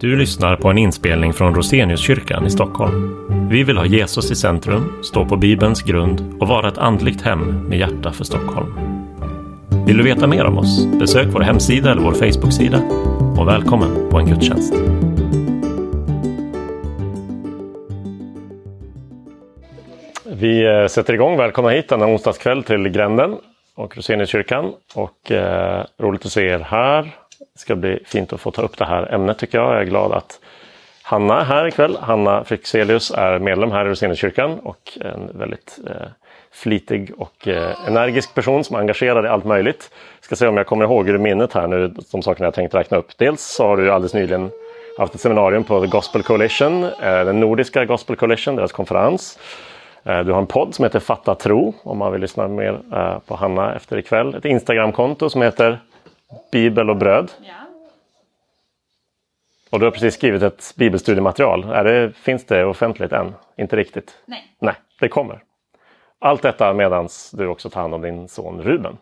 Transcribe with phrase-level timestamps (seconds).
[0.00, 3.16] Du lyssnar på en inspelning från Roseniuskyrkan i Stockholm.
[3.50, 7.68] Vi vill ha Jesus i centrum, stå på Bibelns grund och vara ett andligt hem
[7.68, 8.78] med hjärta för Stockholm.
[9.86, 10.86] Vill du veta mer om oss?
[10.86, 12.78] Besök vår hemsida eller vår Facebook-sida.
[13.38, 14.74] Och välkommen på en gudstjänst.
[20.24, 21.36] Vi eh, sätter igång.
[21.36, 23.36] Välkomna hit denna onsdagskväll till Gränden
[23.74, 24.72] och Roseniuskyrkan.
[24.94, 27.14] Och eh, roligt att se er här.
[27.38, 29.74] Det ska bli fint att få ta upp det här ämnet tycker jag.
[29.74, 30.40] Jag är glad att
[31.02, 31.96] Hanna är här ikväll.
[32.00, 36.08] Hanna Fryxelius är medlem här i Roseniuskyrkan och en väldigt eh,
[36.52, 39.90] flitig och eh, energisk person som är engagerad i allt möjligt.
[40.18, 42.74] Jag ska se om jag kommer ihåg ur minnet här nu de sakerna jag tänkt
[42.74, 43.18] räkna upp.
[43.18, 44.50] Dels så har du alldeles nyligen
[44.98, 49.38] haft ett seminarium på The Gospel Coalition, eh, den nordiska Gospel Coalition, deras konferens.
[50.04, 53.18] Eh, du har en podd som heter Fatta tro om man vill lyssna mer eh,
[53.18, 54.34] på Hanna efter ikväll.
[54.34, 55.78] Ett Instagramkonto som heter
[56.52, 57.30] Bibel och bröd.
[59.70, 61.64] Och du har precis skrivit ett bibelstudiematerial.
[61.64, 63.34] Är det, finns det offentligt än?
[63.56, 64.18] Inte riktigt?
[64.26, 64.44] Nej.
[64.60, 65.42] Nej, det kommer.
[66.20, 68.98] Allt detta medan du också tar hand om din son Ruben.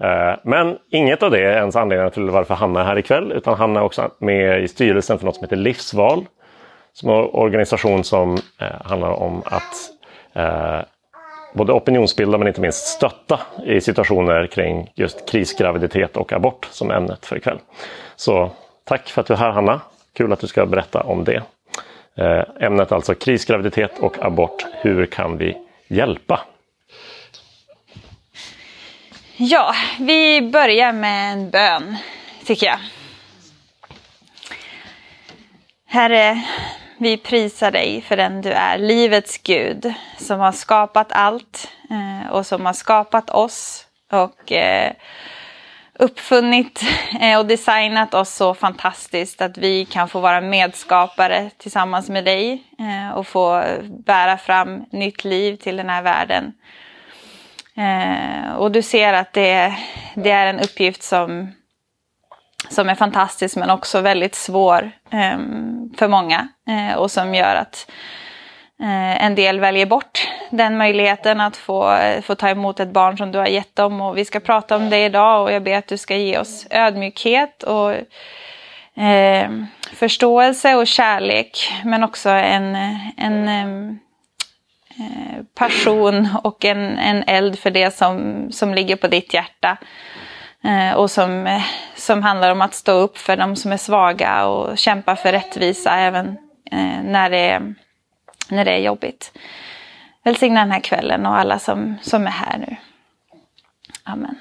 [0.00, 3.32] Eh, Men inget av det är ens anledningen till varför Hanna är här ikväll.
[3.32, 6.26] Utan Hanna är också med i styrelsen för något som heter Livsval.
[6.92, 9.90] Som är en organisation som eh, handlar om att
[10.32, 10.80] eh,
[11.52, 17.26] både opinionsbilda men inte minst stötta i situationer kring just krisgraviditet och abort som ämnet
[17.26, 17.58] för ikväll.
[18.16, 18.50] Så
[18.84, 19.80] tack för att du är här Hanna.
[20.16, 21.42] Kul att du ska berätta om det.
[22.16, 24.66] Eh, ämnet alltså krisgraviditet och abort.
[24.72, 25.56] Hur kan vi
[25.88, 26.40] hjälpa?
[29.38, 31.96] ja, vi börjar med en bön,
[32.44, 32.78] tycker jag.
[35.86, 36.42] Herre,
[36.98, 42.46] vi prisar dig för den du är, livets Gud, som har skapat allt eh, och
[42.46, 44.92] som har skapat oss och eh,
[45.98, 46.82] uppfunnit
[47.20, 52.62] eh, och designat oss så fantastiskt att vi kan få vara medskapare tillsammans med dig
[52.78, 53.64] eh, och få
[54.06, 56.52] bära fram nytt liv till den här världen.
[57.76, 59.76] Eh, och du ser att det,
[60.14, 61.52] det är en uppgift som,
[62.68, 65.38] som är fantastisk men också väldigt svår eh,
[65.96, 67.90] för många eh, och som gör att
[68.80, 73.16] eh, en del väljer bort den möjligheten att få, eh, få ta emot ett barn
[73.16, 74.00] som du har gett dem.
[74.00, 76.66] Och vi ska prata om det idag och jag ber att du ska ge oss
[76.70, 77.92] ödmjukhet och
[79.02, 79.50] eh,
[79.94, 81.72] förståelse och kärlek.
[81.84, 82.74] Men också en,
[83.16, 83.98] en ehm,
[84.98, 89.78] eh, passion och en, en eld för det som, som ligger på ditt hjärta.
[90.64, 91.62] Eh, och som, eh,
[91.96, 95.94] som handlar om att stå upp för de som är svaga och kämpa för rättvisa
[95.96, 96.28] även
[96.72, 97.74] eh, när, det, är-
[98.48, 99.32] när det är jobbigt.
[100.24, 102.76] Välsigna den här kvällen och alla som, som är här nu.
[104.04, 104.38] Amen.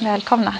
[0.00, 0.54] Välkomna.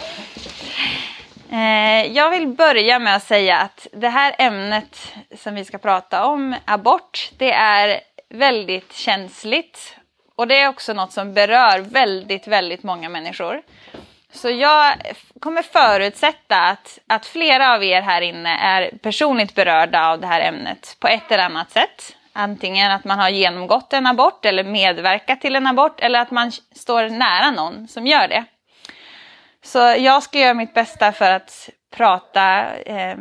[1.50, 6.26] Eh, jag vill börja med att säga att det här ämnet som vi ska prata
[6.26, 8.00] om, abort, det är
[8.34, 9.96] väldigt känsligt.
[10.36, 13.62] Och det är också något som berör väldigt, väldigt många människor.
[14.32, 14.94] Så jag
[15.40, 20.40] kommer förutsätta att, att flera av er här inne är personligt berörda av det här
[20.40, 22.16] ämnet på ett eller annat sätt.
[22.32, 26.52] Antingen att man har genomgått en abort eller medverkat till en abort eller att man
[26.52, 28.44] står nära någon som gör det.
[29.62, 33.16] Så jag ska göra mitt bästa för att prata eh,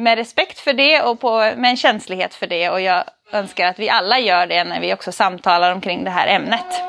[0.00, 2.70] med respekt för det och på, med en känslighet för det.
[2.70, 6.26] Och jag önskar att vi alla gör det när vi också samtalar omkring det här
[6.26, 6.82] ämnet.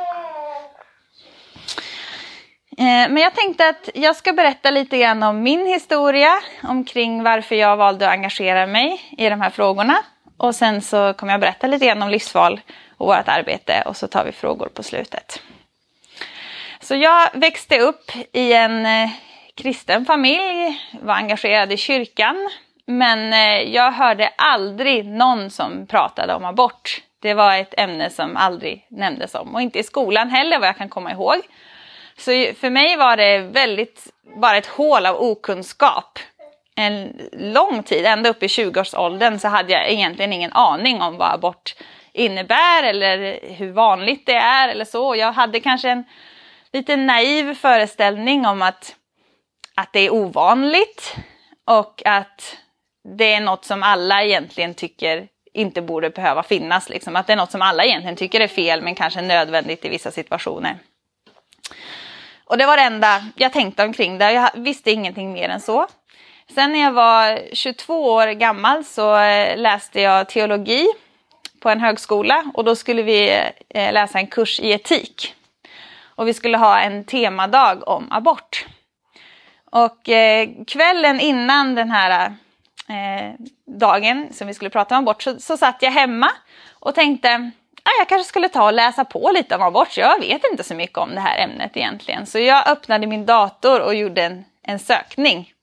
[2.78, 7.56] Eh, men jag tänkte att jag ska berätta lite grann om min historia, omkring varför
[7.56, 9.98] jag valde att engagera mig i de här frågorna.
[10.38, 12.62] Och sen så kommer jag berätta lite grann om livsval
[12.98, 15.42] och vårt arbete och så tar vi frågor på slutet.
[16.80, 19.10] Så jag växte upp i en eh,
[19.56, 22.50] kristen familj, var engagerad i kyrkan.
[22.92, 27.02] Men eh, jag hörde aldrig någon som pratade om abort.
[27.22, 29.56] Det var ett ämne som aldrig nämndes om.
[29.56, 31.36] Och inte i skolan heller vad jag kan komma ihåg.
[32.18, 34.08] Så för mig var det väldigt,
[34.42, 36.20] bara ett hål av okunskap.
[36.76, 41.34] En lång tid, ända upp i 20-årsåldern, så hade jag egentligen ingen aning om vad
[41.34, 41.76] abort
[42.14, 45.16] innebär eller hur vanligt det är eller så.
[45.16, 46.04] Jag hade kanske en
[46.74, 48.96] lite naiv föreställning om att,
[49.76, 51.16] att det är ovanligt
[51.66, 52.58] och att
[53.04, 56.90] det är något som alla egentligen tycker inte borde behöva finnas.
[56.90, 57.16] Liksom.
[57.16, 60.12] Att det är något som alla egentligen tycker är fel men kanske nödvändigt i vissa
[60.12, 60.78] situationer.
[62.46, 64.32] Och det var det enda jag tänkte omkring det.
[64.32, 65.88] Jag visste ingenting mer än så.
[66.56, 70.88] Sen när jag var 22 år gammal så eh, läste jag teologi
[71.60, 73.30] på en högskola och då skulle vi
[73.70, 75.36] eh, läsa en kurs i etik.
[76.04, 78.66] Och vi skulle ha en temadag om abort.
[79.72, 82.36] Och eh, kvällen innan den här
[82.92, 83.34] eh,
[83.66, 86.32] dagen som vi skulle prata om abort så, så satt jag hemma
[86.80, 87.52] och tänkte
[87.84, 89.98] ah, jag kanske skulle ta och läsa på lite om abort.
[89.98, 92.26] Jag vet inte så mycket om det här ämnet egentligen.
[92.26, 95.54] Så jag öppnade min dator och gjorde en, en sökning.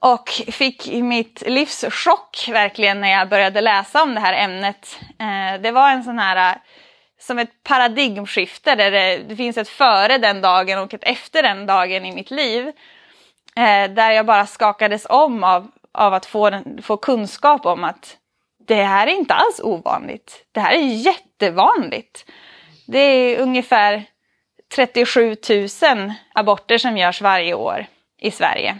[0.00, 4.98] Och fick mitt livs chock verkligen när jag började läsa om det här ämnet.
[5.18, 6.56] Eh, det var en sån här eh,
[7.20, 11.66] som ett paradigmskifte där det, det, finns ett före den dagen och ett efter den
[11.66, 12.66] dagen i mitt liv.
[13.56, 18.16] Eh, där jag bara skakades om av, av att få, få kunskap om att
[18.66, 20.46] det här är inte alls ovanligt.
[20.52, 22.30] Det här är jättevanligt.
[22.86, 24.04] Det är ungefär
[24.74, 27.86] 37 000 aborter som görs varje år
[28.18, 28.78] i Sverige.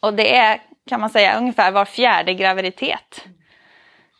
[0.00, 3.24] Och det är, kan man säga, ungefär var fjärde graviditet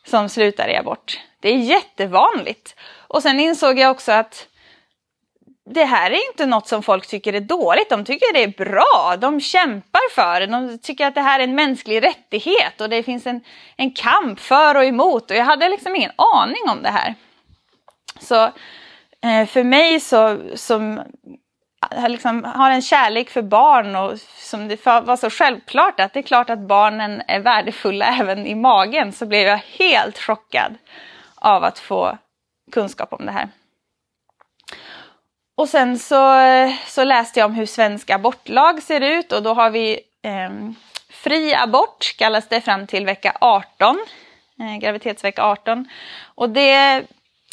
[0.06, 1.20] som slutar i abort.
[1.40, 2.76] Det är jättevanligt.
[3.08, 4.48] Och sen insåg jag också att
[5.70, 7.90] det här är inte något som folk tycker är dåligt.
[7.90, 9.16] De tycker det är bra.
[9.16, 10.46] De kämpar för det.
[10.46, 13.40] De tycker att det här är en mänsklig rättighet och det finns en,
[13.76, 15.30] en kamp för och emot.
[15.30, 17.14] Och jag hade liksom ingen aning om det här.
[18.20, 18.44] Så
[19.22, 21.02] eh, för mig så, som
[22.06, 26.22] liksom har en kärlek för barn och som det var så självklart att det är
[26.22, 30.74] klart att barnen är värdefulla även i magen så blev jag helt chockad
[31.34, 32.18] av att få
[32.72, 33.48] kunskap om det här.
[35.56, 36.36] Och sen så,
[36.86, 40.50] så läste jag om hur svensk abortlag ser ut och då har vi eh,
[41.08, 43.98] fri abort, kallas det, fram till vecka 18,
[44.60, 45.88] eh, graviditetsvecka 18.
[46.34, 47.04] Och det,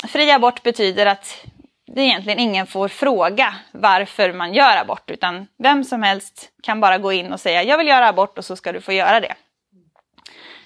[0.07, 1.45] fri abort betyder att
[1.85, 6.97] det egentligen ingen får fråga varför man gör abort, utan vem som helst kan bara
[6.97, 9.35] gå in och säga jag vill göra abort och så ska du få göra det.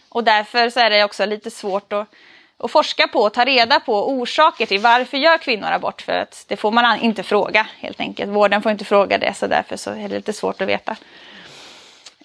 [0.09, 2.07] Och därför så är det också lite svårt att
[2.57, 6.01] och forska på och ta reda på orsaker till varför gör kvinnor abort.
[6.01, 8.31] För att det får man inte fråga helt enkelt.
[8.31, 10.95] Vården får inte fråga det så därför så är det lite svårt att veta.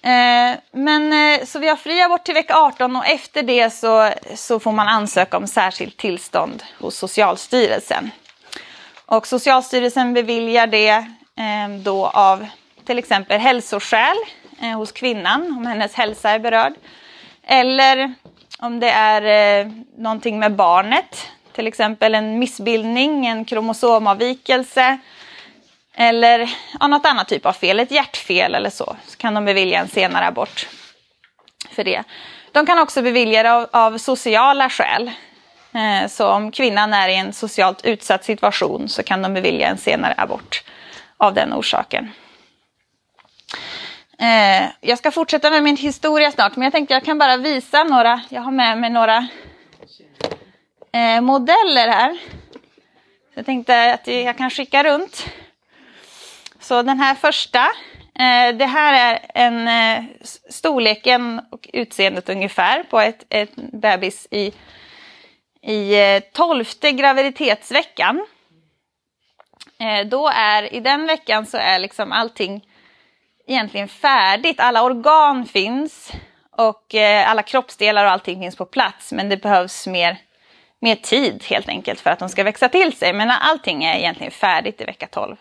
[0.03, 4.09] Eh, men eh, så vi har fri abort till vecka 18 och efter det så,
[4.35, 8.11] så får man ansöka om särskilt tillstånd hos Socialstyrelsen.
[9.05, 12.47] Och Socialstyrelsen beviljar det eh, då av
[12.85, 14.17] till exempel hälsoskäl
[14.61, 16.73] eh, hos kvinnan om hennes hälsa är berörd.
[17.43, 18.13] Eller
[18.61, 19.21] om det är
[19.61, 24.97] eh, någonting med barnet, till exempel en missbildning, en kromosomavvikelse
[25.95, 26.49] eller
[26.79, 29.87] ja, något annat typ av fel, ett hjärtfel eller så, så kan de bevilja en
[29.87, 30.67] senare abort
[31.69, 32.03] för det.
[32.51, 35.11] De kan också bevilja det av, av sociala skäl.
[35.73, 39.77] Eh, så om kvinnan är i en socialt utsatt situation så kan de bevilja en
[39.77, 40.63] senare abort
[41.17, 42.11] av den orsaken.
[44.21, 47.83] Eh, jag ska fortsätta med min historia snart, men jag tänkte jag kan bara visa
[47.83, 48.21] några.
[48.29, 49.27] Jag har med mig några
[50.93, 52.13] eh, modeller här.
[53.33, 55.25] Så jag tänkte att jag kan skicka runt.
[56.59, 57.59] Så den här första,
[58.19, 60.03] eh, det här är en eh,
[60.49, 64.53] storleken och utseendet ungefär på ett, ett bebis i,
[65.61, 68.25] i eh, tolfte graviditetsveckan.
[69.79, 72.61] Eh, då är, i den veckan så är liksom allting
[73.51, 74.59] egentligen färdigt.
[74.59, 76.11] Alla organ finns
[76.51, 79.11] och eh, alla kroppsdelar och allting finns på plats.
[79.11, 80.17] Men det behövs mer,
[80.81, 83.13] mer tid helt enkelt för att de ska växa till sig.
[83.13, 85.35] Men allting är egentligen färdigt i vecka 12.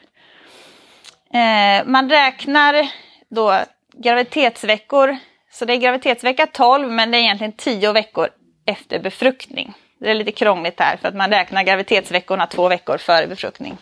[1.34, 2.88] Eh, man räknar
[3.28, 3.58] då
[3.92, 5.16] graviditetsveckor.
[5.52, 8.28] Så det är graviditetsvecka 12 men det är egentligen 10 veckor
[8.66, 9.74] efter befruktning.
[9.98, 13.78] Det är lite krångligt här för att man räknar graviditetsveckorna två veckor före befruktning.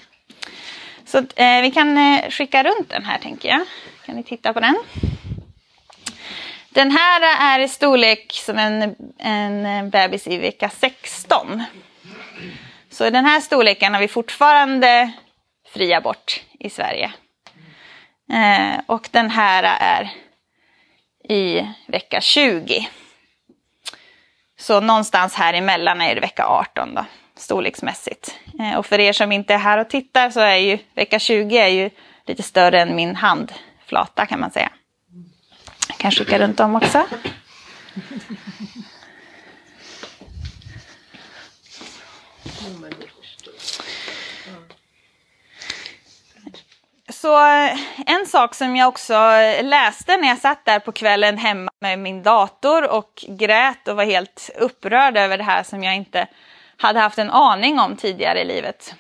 [1.05, 3.61] Så eh, vi kan eh, skicka runt den här tänker jag.
[4.09, 4.77] Kan ni titta på den?
[6.69, 11.65] Den här är i storlek som en, en bebis i vecka 16.
[12.91, 15.13] Så i den här storleken har vi fortfarande
[15.73, 17.13] fri abort i Sverige.
[18.33, 20.11] Eh, och den här är
[21.29, 22.89] i vecka 20.
[24.59, 27.05] Så någonstans här emellan är det vecka 18 då,
[27.37, 28.39] storleksmässigt.
[28.61, 31.59] Eh, och för er som inte är här och tittar så är ju vecka 20
[31.59, 31.91] är ju
[32.27, 33.53] lite större än min hand
[33.89, 34.73] flata kan man säga.
[35.89, 37.07] Jag kan skicka runt dem också.
[47.11, 49.15] Så eh, en sak som jag också
[49.63, 54.05] läste när jag satt där på kvällen hemma med min dator och grät och var
[54.05, 56.27] helt upprörd över det här som jag inte
[56.77, 58.95] hade haft en aning om tidigare i livet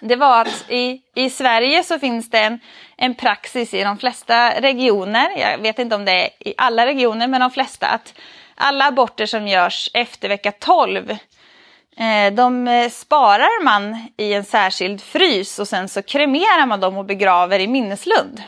[0.00, 2.60] det var att i, i Sverige så finns det en,
[2.96, 7.26] en praxis i de flesta regioner, jag vet inte om det är i alla regioner,
[7.26, 8.14] men de flesta, att
[8.54, 15.02] alla aborter som görs efter vecka 12 eh, de eh, sparar man i en särskild
[15.02, 18.42] frys och sen så kremerar man dem och begraver i minneslund.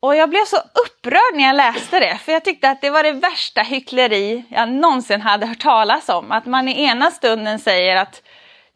[0.00, 3.02] Och jag blev så upprörd när jag läste det, för jag tyckte att det var
[3.02, 6.32] det värsta hyckleri jag någonsin hade hört talas om.
[6.32, 8.22] Att man i ena stunden säger att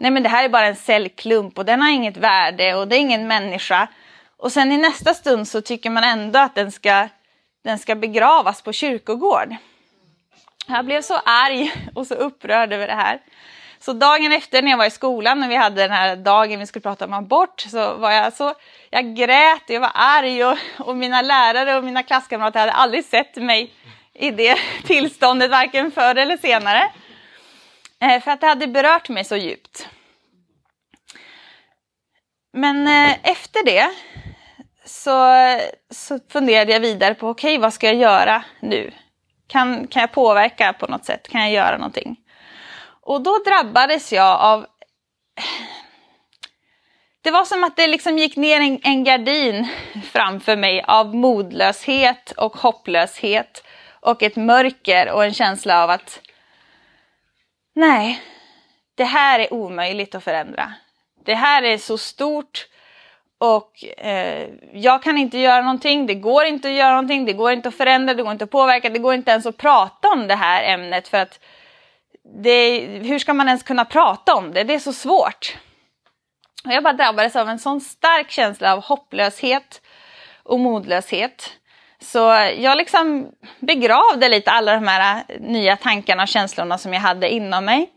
[0.00, 2.96] nej men det här är bara en cellklump och den har inget värde och det
[2.96, 3.88] är ingen människa.
[4.36, 7.08] Och sen i nästa stund så tycker man ändå att den ska,
[7.64, 9.54] den ska begravas på kyrkogård.
[10.66, 13.18] Jag blev så arg och så upprörd över det här.
[13.78, 16.66] Så dagen efter när jag var i skolan, när vi hade den här dagen vi
[16.66, 18.54] skulle prata om abort, så var jag så,
[18.90, 23.04] jag grät, och jag var arg och, och mina lärare och mina klasskamrater hade aldrig
[23.04, 23.72] sett mig
[24.14, 26.90] i det tillståndet, varken förr eller senare.
[28.00, 29.88] Eh, för att det hade berört mig så djupt.
[32.52, 33.90] Men eh, efter det
[34.84, 35.34] så,
[35.90, 38.92] så funderade jag vidare på, okej, okay, vad ska jag göra nu?
[39.46, 41.28] Kan, kan jag påverka på något sätt?
[41.28, 42.16] Kan jag göra någonting?
[43.02, 44.66] Och då drabbades jag av...
[47.22, 49.68] Det var som att det liksom gick ner en, en gardin
[50.12, 53.64] framför mig av modlöshet och hopplöshet
[54.00, 56.20] och ett mörker och en känsla av att
[57.74, 58.22] nej,
[58.94, 60.72] det här är omöjligt att förändra.
[61.24, 62.66] Det här är så stort
[63.38, 67.52] och eh, jag kan inte göra någonting, det går inte att göra någonting, det går
[67.52, 70.28] inte att förändra, det går inte att påverka, det går inte ens att prata om
[70.28, 71.40] det här ämnet för att
[72.42, 74.64] det, hur ska man ens kunna prata om det?
[74.64, 75.58] Det är så svårt.
[76.64, 79.82] Och jag bara drabbades av en sån stark känsla av hopplöshet
[80.42, 81.52] och modlöshet.
[82.02, 82.18] Så
[82.58, 83.30] jag liksom
[83.60, 87.90] begravde lite alla de här eh, nya tankarna och känslorna som jag hade inom mig.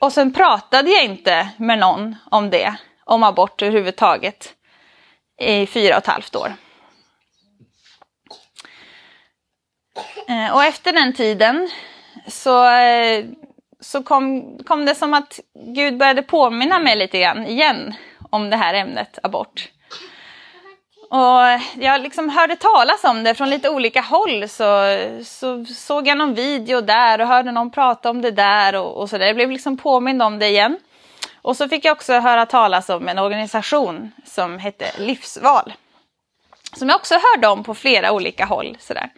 [0.00, 2.74] Och sen pratade jag inte med någon om det,
[3.04, 4.54] om abort överhuvudtaget,
[5.40, 6.52] i fyra och ett halvt år.
[10.28, 11.70] Eh, och efter den tiden
[12.26, 13.24] så, eh,
[13.80, 15.40] så kom, kom det som att
[15.74, 17.94] Gud började påminna mig lite grann igen
[18.30, 19.68] om det här ämnet abort.
[21.12, 24.48] Och jag liksom hörde talas om det från lite olika håll.
[24.48, 28.96] Så, så såg jag någon video där och hörde någon prata om det där och,
[28.96, 29.26] och så där.
[29.26, 30.78] Jag blev liksom påmind om det igen.
[31.42, 35.72] Och så fick jag också höra talas om en organisation som hette Livsval.
[36.76, 38.76] Som jag också hörde om på flera olika håll.
[38.80, 39.10] Sådär.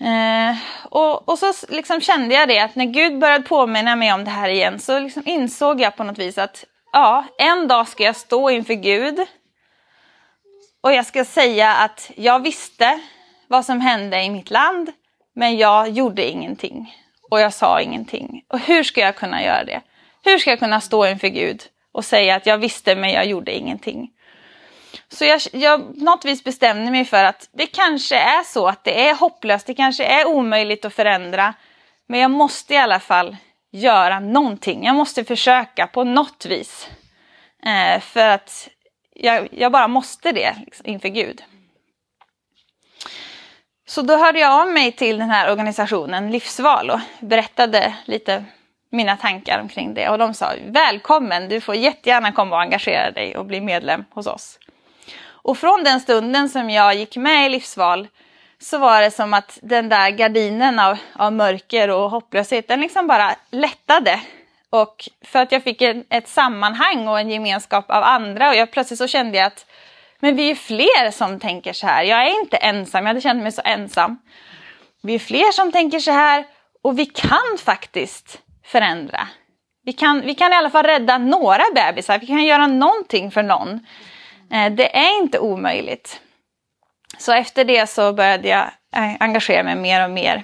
[0.00, 0.56] Eh,
[0.90, 4.30] och, och så liksom kände jag det att när Gud började påminna mig om det
[4.30, 8.16] här igen så liksom insåg jag på något vis att ja, en dag ska jag
[8.16, 9.26] stå inför Gud
[10.86, 13.00] och jag ska säga att jag visste
[13.48, 14.92] vad som hände i mitt land
[15.34, 16.94] men jag gjorde ingenting
[17.30, 18.44] och jag sa ingenting.
[18.48, 19.80] Och hur ska jag kunna göra det?
[20.24, 21.62] Hur ska jag kunna stå inför Gud
[21.92, 24.10] och säga att jag visste men jag gjorde ingenting?
[25.08, 29.08] Så jag, jag något vis bestämde mig för att det kanske är så att det
[29.08, 31.54] är hopplöst, det kanske är omöjligt att förändra.
[32.08, 33.36] Men jag måste i alla fall
[33.72, 34.84] göra någonting.
[34.84, 36.88] Jag måste försöka på något vis.
[37.64, 38.68] Eh, för att
[39.20, 41.42] jag, jag, bara måste det liksom, inför Gud.
[43.88, 48.44] Så då hörde jag av mig till den här organisationen Livsval och berättade lite
[48.90, 50.08] mina tankar omkring det.
[50.08, 54.26] Och de sa välkommen, du får jättegärna komma och engagera dig och bli medlem hos
[54.26, 54.58] oss.
[55.46, 58.08] Och från den stunden som jag gick med i Livsval
[58.58, 63.06] så var det som att den där gardinen av, av mörker och hopplöshet, den liksom
[63.06, 64.20] bara lättade.
[64.82, 68.70] Och för att jag fick en, ett sammanhang och en gemenskap av andra och jag
[68.70, 69.66] plötsligt så kände jag att
[70.20, 72.02] men vi är fler som tänker så här.
[72.02, 74.18] Jag är inte ensam, jag hade känt mig så ensam.
[75.02, 76.44] Vi är fler som tänker så här
[76.82, 79.28] och vi kan faktiskt förändra.
[79.84, 83.42] Vi kan, vi kan i alla fall rädda några bebisar, vi kan göra någonting för
[83.42, 83.86] någon.
[84.52, 86.20] Eh, det är inte omöjligt.
[87.18, 88.64] Så efter det så började jag
[88.96, 90.42] eh, engagera mig mer och mer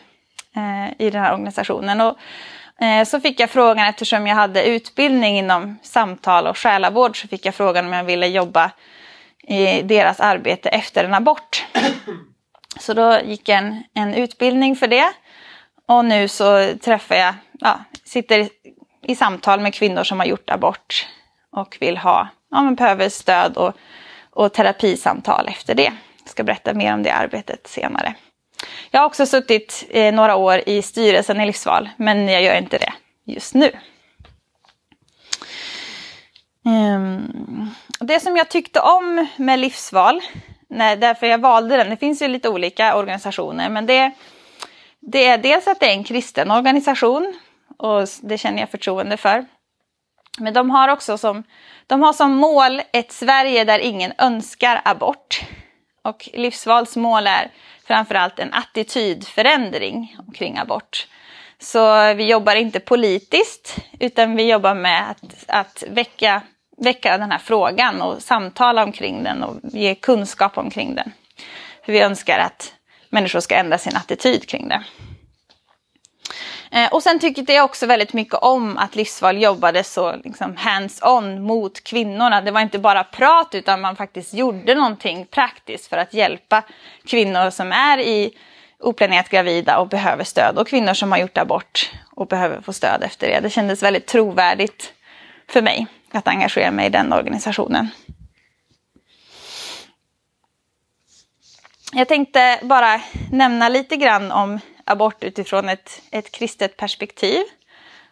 [0.57, 2.01] eh, i den här organisationen.
[2.01, 2.19] Och
[2.83, 7.47] Eh, så fick jag frågan, eftersom jag hade utbildning inom samtal och själavård, så fick
[7.47, 8.71] jag frågan om jag ville jobba
[9.43, 11.67] i deras arbete efter en abort.
[12.81, 15.13] Så då gick jag en, en utbildning för det.
[15.89, 18.49] Och nu så träffar jag, ja, sitter
[19.03, 21.07] i samtal med kvinnor som har gjort abort
[21.53, 23.73] och vill ha, ja men behöver stöd och,
[24.31, 25.93] och terapisamtal efter det.
[26.23, 28.15] Jag ska berätta mer om det arbetet senare.
[28.91, 32.79] Jag har också suttit eh, några år i styrelsen i Livsval, men jag gör inte
[32.79, 32.93] det
[33.25, 33.71] just nu.
[36.65, 40.21] Um, det som jag tyckte om med Livsval,
[40.69, 44.13] när, därför jag valde den, det finns ju lite olika organisationer, men det,
[45.01, 47.35] det är dels att det är en kristen organisation
[47.79, 49.45] och det känner jag förtroende för.
[50.39, 51.43] Men de har också som,
[51.87, 55.41] de har som mål ett Sverige där ingen önskar abort.
[56.05, 57.51] Och Livsvals mål är
[57.87, 61.07] framförallt en attitydförändring kring abort.
[61.59, 66.43] Så vi jobbar inte politiskt utan vi jobbar med att, att väcka,
[66.77, 71.13] väcka den här frågan och samtala omkring den och ge kunskap omkring den
[71.83, 72.75] Hur vi önskar att
[73.09, 74.85] människor ska ändra sin attityd kring det.
[76.73, 81.43] Eh, och sen tyckte jag också väldigt mycket om att Livsval jobbade så liksom hands-on
[81.43, 82.41] mot kvinnorna.
[82.41, 86.63] Det var inte bara prat utan man faktiskt gjorde någonting praktiskt för att hjälpa
[87.05, 88.31] kvinnor som är i
[88.81, 93.03] oplanerat gravida och behöver stöd och kvinnor som har gjort abort och behöver få stöd
[93.03, 93.41] efter det.
[93.41, 94.93] Det kändes väldigt trovärdigt
[95.49, 97.89] för mig att engagera mig i den organisationen.
[101.93, 103.01] Jag tänkte bara
[103.31, 104.61] nämna lite grann om
[104.93, 107.43] abort utifrån ett, ett kristet perspektiv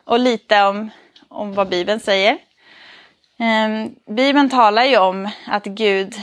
[0.04, 0.90] och lite om,
[1.28, 2.38] om vad Bibeln säger.
[3.38, 6.14] Ehm, Bibeln talar ju om att Gud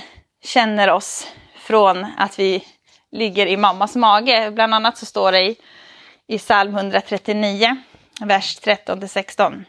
[0.43, 2.65] känner oss från att vi
[3.11, 4.51] ligger i mammas mage.
[4.51, 5.55] Bland annat så står det i,
[6.27, 7.77] i psalm 139,
[8.21, 9.65] vers 13-16.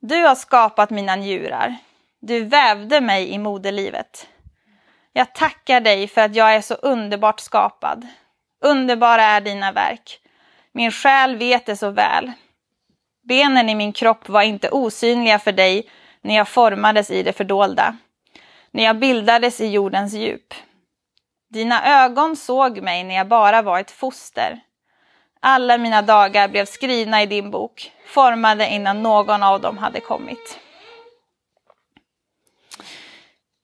[0.00, 1.76] Du har skapat mina njurar.
[2.20, 4.26] Du vävde mig i moderlivet.
[5.12, 8.06] Jag tackar dig för att jag är så underbart skapad.
[8.62, 10.20] Underbara är dina verk.
[10.72, 12.32] Min själ vet det så väl.
[13.22, 15.88] Benen i min kropp var inte osynliga för dig
[16.20, 17.96] när jag formades i det fördolda,
[18.70, 20.54] när jag bildades i jordens djup.
[21.50, 24.60] Dina ögon såg mig när jag bara var ett foster.
[25.40, 30.58] Alla mina dagar blev skrivna i din bok, formade innan någon av dem hade kommit.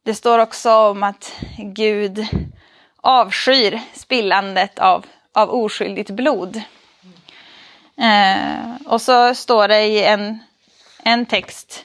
[0.05, 2.27] Det står också om att Gud
[3.03, 6.63] avskyr spillandet av, av oskyldigt blod.
[8.01, 10.39] Eh, och så står det i en,
[11.03, 11.85] en text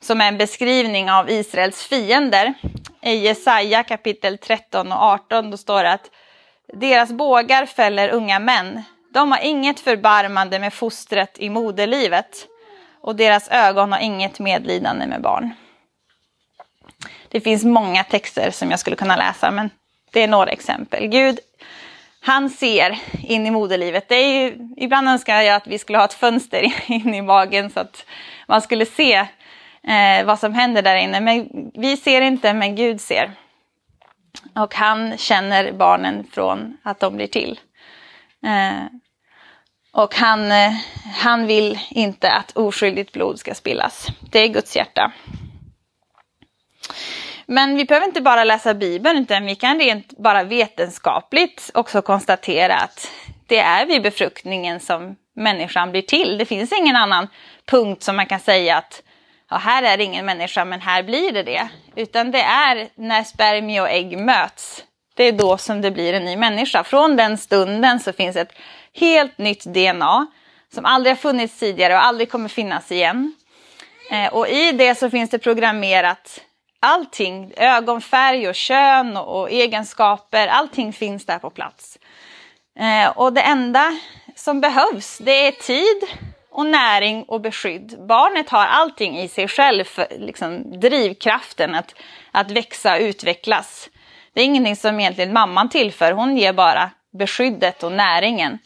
[0.00, 2.54] som är en beskrivning av Israels fiender.
[3.02, 6.10] I Jesaja kapitel 13 och 18 då står det att
[6.72, 8.82] deras bågar fäller unga män.
[9.12, 12.46] De har inget förbarmande med fostret i moderlivet
[13.00, 15.50] och deras ögon har inget medlidande med barn.
[17.28, 19.70] Det finns många texter som jag skulle kunna läsa, men
[20.12, 21.06] det är några exempel.
[21.06, 21.38] Gud,
[22.20, 24.08] han ser in i moderlivet.
[24.08, 27.70] Det är ju, ibland önskar jag att vi skulle ha ett fönster in i magen
[27.70, 28.06] så att
[28.46, 29.14] man skulle se
[29.82, 31.20] eh, vad som händer där inne.
[31.20, 33.32] Men vi ser inte, men Gud ser.
[34.54, 37.60] Och han känner barnen från att de blir till.
[38.44, 38.86] Eh,
[39.92, 40.72] och han, eh,
[41.14, 44.06] han vill inte att oskyldigt blod ska spillas.
[44.30, 45.12] Det är Guds hjärta.
[47.46, 52.74] Men vi behöver inte bara läsa Bibeln utan vi kan rent bara vetenskapligt också konstatera
[52.74, 53.08] att
[53.46, 56.38] det är vid befruktningen som människan blir till.
[56.38, 57.28] Det finns ingen annan
[57.66, 59.02] punkt som man kan säga att
[59.50, 61.68] ja, här är det ingen människa men här blir det det.
[61.96, 64.84] Utan det är när spermie och ägg möts.
[65.14, 66.84] Det är då som det blir en ny människa.
[66.84, 68.52] Från den stunden så finns ett
[68.94, 70.26] helt nytt DNA
[70.74, 73.34] som aldrig har funnits tidigare och aldrig kommer finnas igen.
[74.10, 76.40] Eh, och i det så finns det programmerat
[76.82, 81.98] allting, ögonfärg och kön och, egenskaper, allting finns där på plats.
[82.78, 83.98] Eh, och det enda
[84.36, 86.18] som behövs, det är tid
[86.50, 88.06] och näring och beskydd.
[88.08, 89.84] Barnet har allting i sig själv,
[90.18, 91.94] liksom drivkraften att,
[92.30, 93.90] att växa och utvecklas.
[94.34, 98.58] Det är ingenting som egentligen mamman tillför, hon ger bara beskyddet och näringen.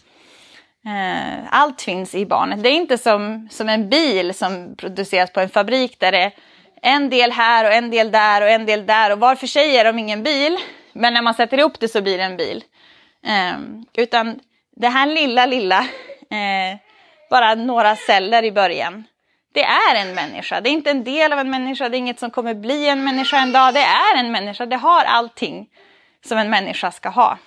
[0.86, 2.62] Eh, allt finns i barnet.
[2.62, 6.32] Det är inte som, som en bil som produceras på en fabrik där det
[6.86, 9.76] en del här och en del där och en del där och var för sig
[9.76, 10.58] är de ingen bil.
[10.92, 12.64] Men när man sätter ihop det så blir det en bil.
[13.26, 13.58] Eh,
[14.02, 14.40] utan
[14.76, 15.80] det här lilla, lilla,
[16.30, 16.78] eh,
[17.30, 19.04] bara några celler i början.
[19.54, 22.18] Det är en människa, det är inte en del av en människa, det är inget
[22.18, 23.74] som kommer bli en människa en dag.
[23.74, 25.68] Det är en människa, det har allting
[26.24, 27.38] som en människa ska ha.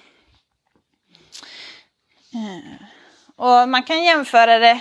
[2.34, 2.86] Eh,
[3.36, 4.80] och man kan jämföra det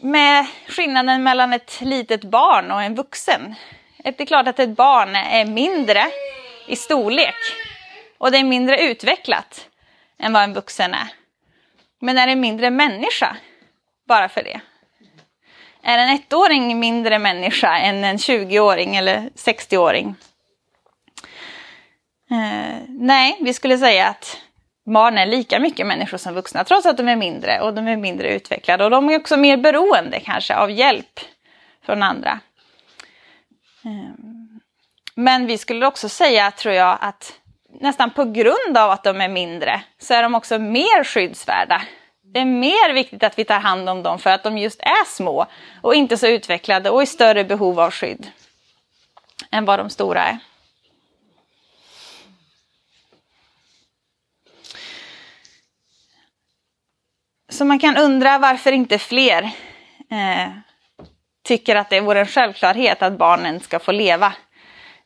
[0.00, 3.54] med skillnaden mellan ett litet barn och en vuxen.
[4.04, 6.04] Det är klart att ett barn är mindre
[6.66, 7.34] i storlek
[8.18, 9.68] och det är mindre utvecklat
[10.18, 11.08] än vad en vuxen är.
[12.00, 13.36] Men är en mindre människa
[14.08, 14.60] bara för det?
[15.82, 20.14] Är en ettåring mindre människa än en 20-åring eller 60-åring?
[22.30, 24.38] Eh, nej, vi skulle säga att
[24.92, 27.96] barn är lika mycket människor som vuxna trots att de är mindre och de är
[27.96, 28.84] mindre utvecklade.
[28.84, 31.20] Och de är också mer beroende kanske av hjälp
[31.86, 32.40] från andra.
[33.84, 34.60] Ehm,
[35.14, 37.32] men vi skulle också säga, tror jag, att
[37.80, 41.82] nästan på grund av att de är mindre så är de också mer skyddsvärda.
[42.22, 45.06] Det är mer viktigt att vi tar hand om dem för att de just är
[45.06, 45.46] små
[45.82, 48.30] och inte så utvecklade och i större behov av skydd
[49.50, 50.38] än vad de stora är.
[57.60, 59.42] Så man kan undra varför inte fler
[60.10, 60.48] eh,
[61.44, 64.32] tycker att det vore en självklarhet att barnen ska få leva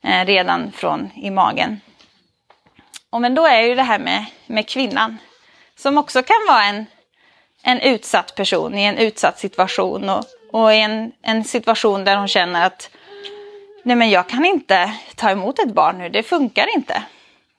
[0.04, 1.80] eh, redan från i magen.
[3.10, 5.18] Och men då är ju det här med, med kvinnan
[5.76, 6.86] som också kan vara en,
[7.62, 12.28] en utsatt person i en utsatt situation och, och i en, en situation där hon
[12.28, 12.90] känner att
[13.82, 17.02] nej men jag kan inte ta emot ett barn nu, det funkar inte.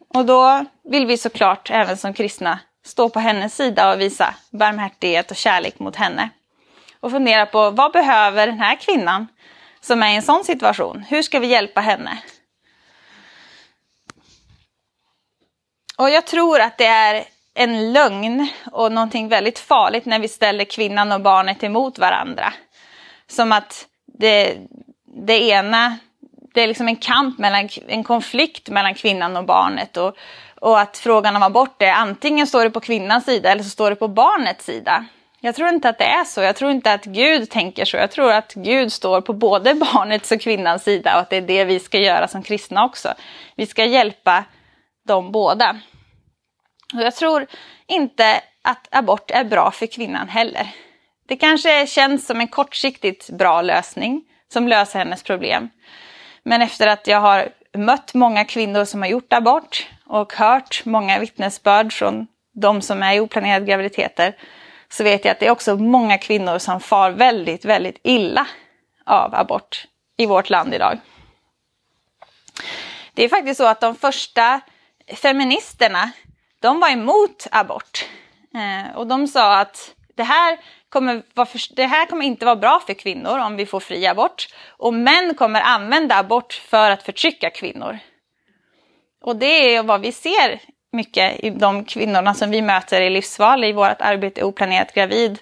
[0.08, 5.31] Och då vill vi såklart även som kristna stå på hennes sida och visa barmhärtighet
[5.31, 6.29] och kärlek mot henne.
[6.99, 9.27] Och fundera på vad behöver den här kvinnan
[9.79, 11.05] som är i en sån situation?
[11.09, 12.17] Hur ska vi hjälpa henne?
[15.97, 20.65] Och jag tror att det är en lögn och någonting väldigt farligt när vi ställer
[20.65, 22.53] kvinnan och barnet emot varandra.
[23.27, 24.57] Som att det,
[25.25, 25.97] det ena,
[26.53, 29.97] det är liksom en kamp, mellan, en konflikt mellan kvinnan och barnet.
[29.97, 30.17] Och,
[30.61, 33.89] och att frågan om abort är antingen står det på kvinnans sida eller så står
[33.89, 35.05] det på barnets sida.
[35.45, 36.41] Jag tror inte att det är så.
[36.41, 37.97] Jag tror inte att Gud tänker så.
[37.97, 41.41] Jag tror att Gud står på både barnets och kvinnans sida och att det är
[41.41, 43.13] det vi ska göra som kristna också.
[43.55, 44.43] Vi ska hjälpa
[45.07, 45.79] dem båda.
[46.93, 47.47] Och jag tror
[47.87, 50.67] inte att abort är bra för kvinnan heller.
[51.27, 55.69] Det kanske känns som en kortsiktigt bra lösning som löser hennes problem.
[56.43, 61.19] Men efter att jag har mött många kvinnor som har gjort abort och hört många
[61.19, 64.35] vittnesbörd från de som är i oplanerade graviditeter
[64.89, 68.47] så vet jag att det är också många kvinnor som far väldigt, väldigt illa
[69.05, 70.99] av abort i vårt land idag.
[73.13, 74.61] Det är faktiskt så att de första
[75.15, 76.11] feministerna,
[76.59, 78.05] de var emot abort.
[78.53, 80.58] Eh, och de sa att det här,
[80.89, 84.08] kommer vara för, det här kommer inte vara bra för kvinnor om vi får fri
[84.08, 84.47] abort.
[84.67, 87.99] Och män kommer använda abort för att förtrycka kvinnor.
[89.23, 93.63] Och det är vad vi ser mycket i de kvinnorna som vi möter i Livsval
[93.63, 95.39] i vårt arbete Oplanerat gravid.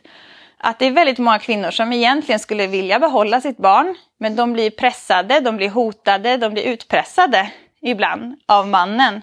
[0.57, 4.53] Att det är väldigt många kvinnor som egentligen skulle vilja behålla sitt barn men de
[4.53, 9.21] blir pressade, de blir hotade, de blir utpressade ibland av mannen.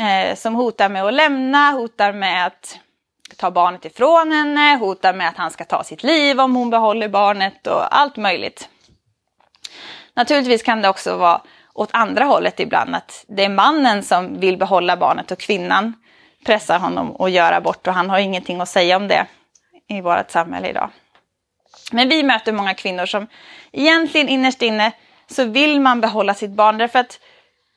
[0.00, 2.78] Eh, som hotar med att lämna, hotar med att
[3.36, 7.08] ta barnet ifrån henne, hotar med att han ska ta sitt liv om hon behåller
[7.08, 8.68] barnet och allt möjligt.
[10.14, 11.40] Naturligtvis kan det också vara
[11.74, 15.92] åt andra hållet ibland, att det är mannen som vill behålla barnet och kvinnan
[16.46, 19.26] pressar honom att göra abort och han har ingenting att säga om det
[19.88, 20.90] i vårt samhälle idag.
[21.92, 23.26] Men vi möter många kvinnor som
[23.72, 24.92] egentligen innerst inne
[25.30, 27.20] så vill man behålla sitt barn därför att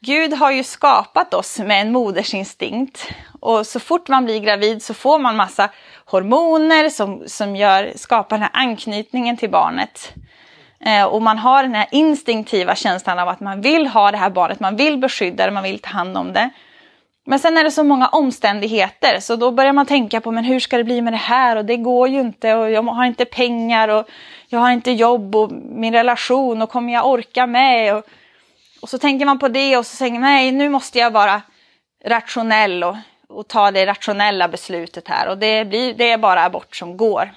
[0.02, 3.08] Gud har ju skapat oss med en modersinstinkt
[3.40, 5.70] och så fort man blir gravid så får man massa
[6.06, 10.14] hormoner som, som gör, skapar den här anknytningen till barnet.
[10.86, 14.30] Eh, och man har den här instinktiva känslan av att man vill ha det här
[14.30, 16.50] barnet, man vill beskydda det, man vill ta hand om det.
[17.26, 20.60] Men sen är det så många omständigheter så då börjar man tänka på men hur
[20.60, 23.26] ska det bli med det här och det går ju inte och jag har inte
[23.26, 24.10] pengar och
[24.48, 27.96] jag har inte jobb och min relation och kommer jag orka med?
[27.96, 28.04] Och,
[28.82, 31.42] och så tänker man på det och så säger man nej nu måste jag vara
[32.06, 32.96] rationell och,
[33.28, 37.32] och ta det rationella beslutet här och det, blir, det är bara abort som går.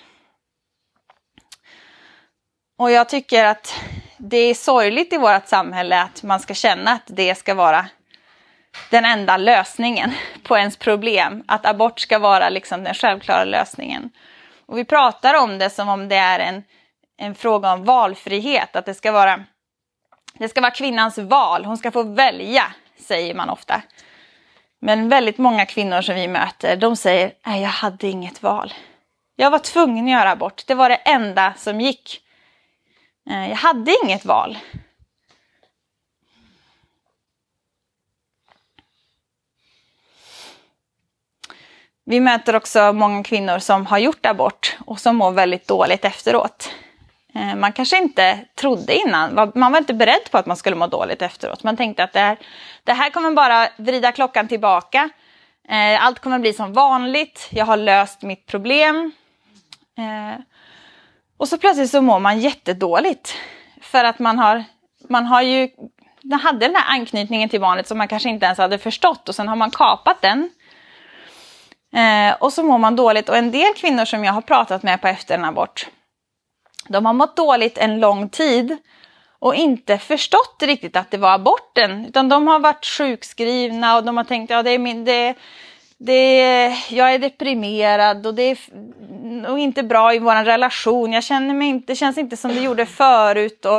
[2.79, 3.75] Och jag tycker att
[4.17, 7.87] det är sorgligt i vårt samhälle att man ska känna att det ska vara
[8.91, 11.45] den enda lösningen på ens problem.
[11.47, 14.11] Att abort ska vara liksom den självklara lösningen.
[14.67, 16.63] Och vi pratar om det som om det är en,
[17.19, 18.77] en fråga om valfrihet.
[18.77, 19.45] Att det ska, vara,
[20.33, 21.65] det ska vara kvinnans val.
[21.65, 22.65] Hon ska få välja,
[22.97, 23.83] säger man ofta.
[24.81, 28.75] Men väldigt många kvinnor som vi möter, de säger nej jag hade inget val.
[29.37, 30.67] Jag var tvungen att göra abort.
[30.67, 32.23] Det var det enda som gick.
[33.31, 34.59] Eh, jag hade inget val.
[42.05, 46.71] Vi möter också många kvinnor som har gjort abort och som mår väldigt dåligt efteråt.
[47.35, 50.87] Eh, man kanske inte trodde innan, man var inte beredd på att man skulle må
[50.87, 51.63] dåligt efteråt.
[51.63, 52.39] Man tänkte att det här,
[52.85, 55.11] det här kommer bara vrida klockan tillbaka.
[55.69, 59.13] Eh, allt kommer bli som vanligt, jag har löst mitt problem.
[59.99, 60.41] Eh,
[61.37, 63.35] och så plötsligt så mår man jättedåligt.
[63.81, 64.65] För att man har,
[65.09, 65.69] man har ju,
[66.23, 69.35] man hade den här anknytningen till barnet som man kanske inte ens hade förstått och
[69.35, 70.51] sen har man kapat den.
[72.39, 75.09] Och så mår man dåligt och en del kvinnor som jag har pratat med på
[75.09, 75.87] efter en abort,
[76.89, 78.77] de har mått dåligt en lång tid
[79.39, 82.07] och inte förstått riktigt att det var aborten.
[82.07, 85.35] Utan de har varit sjukskrivna och de har tänkt att ja, det är min, det,
[85.99, 86.37] det,
[86.89, 88.59] jag är deprimerad och det är
[89.49, 91.13] och inte bra i vår relation.
[91.13, 93.65] Jag känner mig inte, det känns inte som det gjorde förut.
[93.65, 93.77] Och,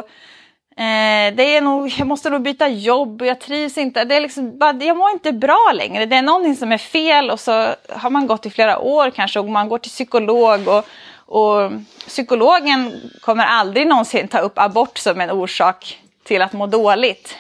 [0.82, 4.04] eh, det är nog, jag måste nog byta jobb och jag trivs inte.
[4.04, 6.06] Det är liksom, jag mår inte bra längre.
[6.06, 7.52] Det är någonting som är fel och så
[7.90, 10.68] har man gått i flera år kanske och man går till psykolog.
[10.68, 10.86] Och,
[11.34, 11.72] och
[12.08, 17.38] psykologen kommer aldrig någonsin ta upp abort som en orsak till att må dåligt.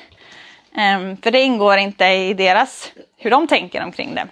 [0.75, 4.27] Um, för det ingår inte i deras, hur de tänker omkring det.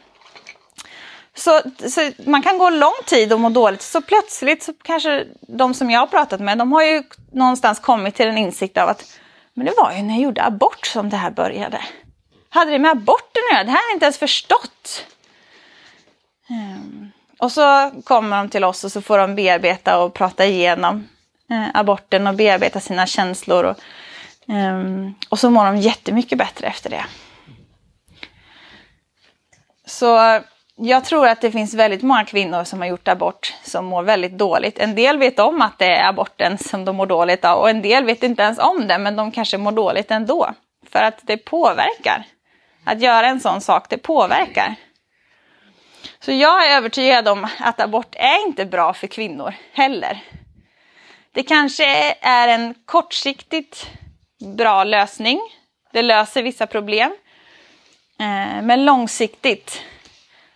[1.36, 5.74] Så, så, man kan gå lång tid och må dåligt, så plötsligt så kanske de
[5.74, 9.20] som jag har pratat med, de har ju någonstans kommit till en insikt av att
[9.54, 11.82] men det var ju när jag gjorde abort som det här började.
[12.50, 13.64] Hade det med aborten att göra?
[13.64, 15.06] Det här har jag inte ens förstått.
[16.50, 21.08] Um, och så kommer de till oss och så får de bearbeta och prata igenom
[21.52, 23.64] eh, aborten och bearbeta sina känslor.
[23.64, 23.80] Och,
[24.54, 24.82] eh,
[25.30, 27.06] och så mår de jättemycket bättre efter det.
[29.86, 30.42] Så eh,
[30.76, 34.38] jag tror att det finns väldigt många kvinnor som har gjort abort som mår väldigt
[34.38, 34.80] dåligt.
[34.80, 37.82] En del vet om att det är aborten som de mår dåligt av och en
[37.82, 40.52] del vet inte ens om det men de kanske mår dåligt ändå.
[40.90, 42.24] För att det påverkar.
[42.84, 44.76] Att göra en sån sak, det påverkar.
[46.26, 50.24] Så jag är övertygad om att abort är inte bra för kvinnor heller.
[51.32, 53.88] Det kanske är en kortsiktigt
[54.58, 55.40] bra lösning.
[55.94, 57.16] Det löser vissa problem.
[58.20, 59.82] Eh, men långsiktigt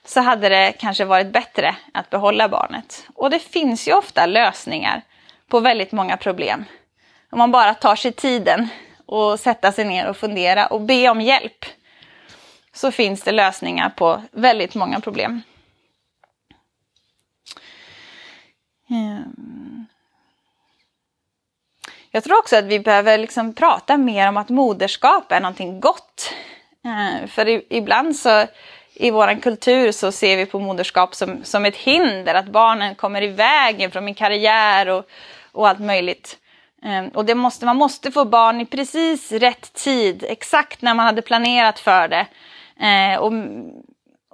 [0.05, 3.07] så hade det kanske varit bättre att behålla barnet.
[3.15, 5.01] Och det finns ju ofta lösningar
[5.49, 6.65] på väldigt många problem.
[7.31, 8.67] Om man bara tar sig tiden
[9.05, 11.65] och sätta sig ner och fundera och be om hjälp
[12.73, 15.41] så finns det lösningar på väldigt många problem.
[18.89, 19.85] Ehm.
[22.11, 26.33] Jag tror också att vi behöver liksom prata mer om att moderskap är någonting gott.
[26.83, 28.45] Ehm, för ibland så
[28.93, 33.21] i vår kultur så ser vi på moderskap som, som ett hinder, att barnen kommer
[33.21, 35.09] i vägen från min karriär och,
[35.51, 36.37] och allt möjligt.
[36.83, 41.05] Ehm, och det måste, man måste få barn i precis rätt tid, exakt när man
[41.05, 42.27] hade planerat för det.
[43.19, 43.33] och,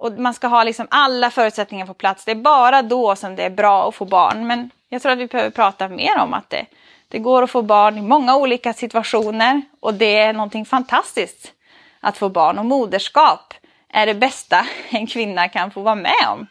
[0.02, 2.26] och man ska ha liksom alla förutsättningar på plats.
[2.26, 4.48] Det är bara då som det är bra att få barn.
[4.48, 6.66] Men jag tror att vi behöver prata mer om att det,
[7.08, 11.54] det går att få barn i många olika situationer och det är någonting fantastiskt
[12.00, 12.60] att få barn.
[12.60, 13.54] Och moderskap
[13.90, 16.48] är det bästa en kvinna kan få vara med om.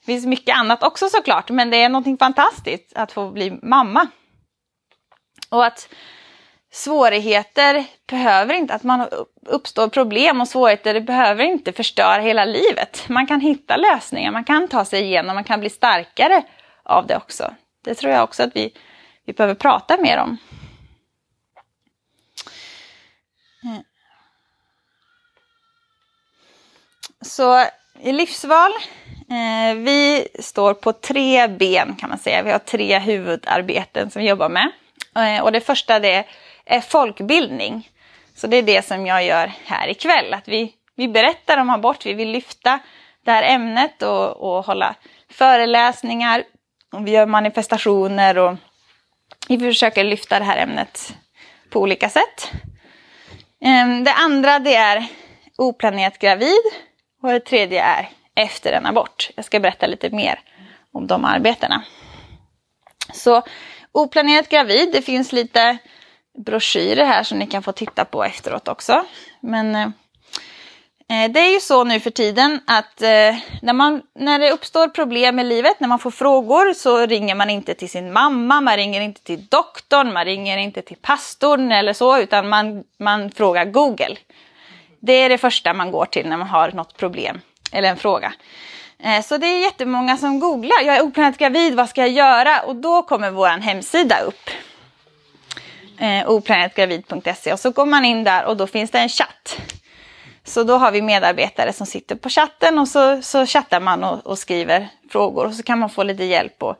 [0.00, 4.06] Det finns mycket annat också såklart, men det är någonting fantastiskt att få bli mamma.
[5.50, 5.88] Och att
[6.78, 9.08] svårigheter behöver inte, att man
[9.46, 13.04] uppstår problem och svårigheter, det behöver inte förstöra hela livet.
[13.08, 16.42] Man kan hitta lösningar, man kan ta sig igenom, man kan bli starkare
[16.82, 17.54] av det också.
[17.84, 18.72] Det tror jag också att vi,
[19.24, 20.36] vi behöver prata mer om.
[27.20, 27.64] Så
[28.00, 28.72] i livsval,
[29.30, 32.42] eh, vi står på tre ben kan man säga.
[32.42, 34.70] Vi har tre huvudarbeten som vi jobbar med.
[35.16, 36.26] Eh, och det första det är
[36.88, 37.90] folkbildning.
[38.34, 40.34] Så det är det som jag gör här ikväll.
[40.34, 42.78] Att vi, vi berättar om abort, vi vill lyfta
[43.24, 44.94] det här ämnet och, och hålla
[45.30, 46.44] föreläsningar.
[46.92, 48.56] Och vi gör manifestationer och
[49.48, 51.16] vi försöker lyfta det här ämnet
[51.70, 52.52] på olika sätt.
[53.60, 55.06] Ehm, det andra det är
[55.58, 56.62] oplanerat gravid
[57.22, 59.30] och det tredje är efter en abort.
[59.36, 60.40] Jag ska berätta lite mer
[60.92, 61.82] om de arbetena.
[63.12, 63.42] Så
[63.92, 65.78] oplanerat gravid, det finns lite
[66.38, 69.04] broschyrer här som ni kan få titta på efteråt också.
[69.40, 74.38] Men eh, eh, det är ju så nu för tiden att eh, när, man, när
[74.38, 78.12] det uppstår problem i livet, när man får frågor så ringer man inte till sin
[78.12, 82.84] mamma, man ringer inte till doktorn, man ringer inte till pastorn eller så, utan man,
[82.98, 84.16] man frågar Google.
[85.00, 87.40] Det är det första man går till när man har något problem
[87.72, 88.32] eller en fråga.
[88.98, 92.60] Eh, så det är jättemånga som googlar, jag är oplanerat gravid, vad ska jag göra?
[92.60, 94.50] Och då kommer vår hemsida upp
[95.98, 99.58] eh, oplanetgravid.se och så går man in där och då finns det en chatt.
[100.44, 104.26] Så då har vi medarbetare som sitter på chatten och så, så chattar man och,
[104.26, 106.76] och skriver frågor och så kan man få lite hjälp och,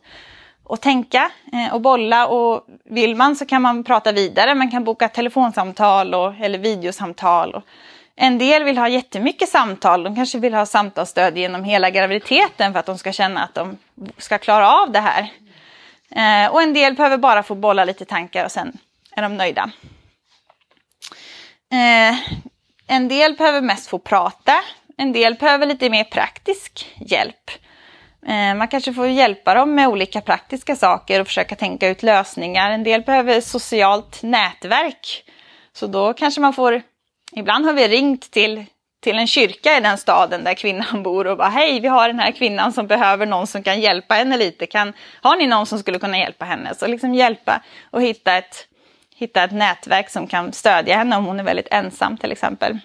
[0.64, 4.54] och tänka eh, och bolla och vill man så kan man prata vidare.
[4.54, 7.54] Man kan boka telefonsamtal och, eller videosamtal.
[7.54, 7.62] Och
[8.16, 10.02] en del vill ha jättemycket samtal.
[10.02, 13.78] De kanske vill ha samtalsstöd genom hela graviditeten för att de ska känna att de
[14.18, 15.28] ska klara av det här.
[16.11, 18.78] Eh, och en del behöver bara få bolla lite tankar och sen
[19.18, 19.70] är de nöjda.
[21.72, 22.18] Eh,
[22.87, 24.54] en del behöver mest få prata.
[24.96, 27.50] En del behöver lite mer praktisk hjälp.
[28.26, 32.70] Eh, man kanske får hjälpa dem med olika praktiska saker och försöka tänka ut lösningar.
[32.70, 35.24] En del behöver socialt nätverk.
[35.72, 36.83] Så då kanske man får...
[37.33, 38.64] Ibland har vi ringt till,
[39.02, 42.18] till en kyrka i den staden där kvinnan bor och bara hej, vi har den
[42.18, 44.66] här kvinnan som behöver någon som kan hjälpa henne lite.
[44.66, 46.74] Kan, har ni någon som skulle kunna hjälpa henne?
[46.74, 48.68] Så liksom hjälpa och hitta ett,
[49.18, 52.78] hitta ett nätverk som kan stödja henne om hon är väldigt ensam till exempel.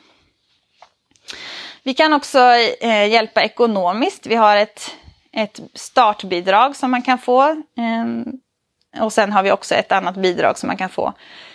[1.83, 2.39] Vi kan också
[2.81, 4.25] eh, hjälpa ekonomiskt.
[4.25, 4.91] Vi har ett,
[5.31, 7.43] ett startbidrag som man kan få.
[7.51, 11.13] Eh, och sen har vi också ett annat bidrag som man kan få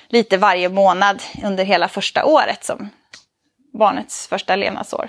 [0.09, 2.89] lite varje månad under hela första året som,
[3.79, 5.09] barnets första levnadsår.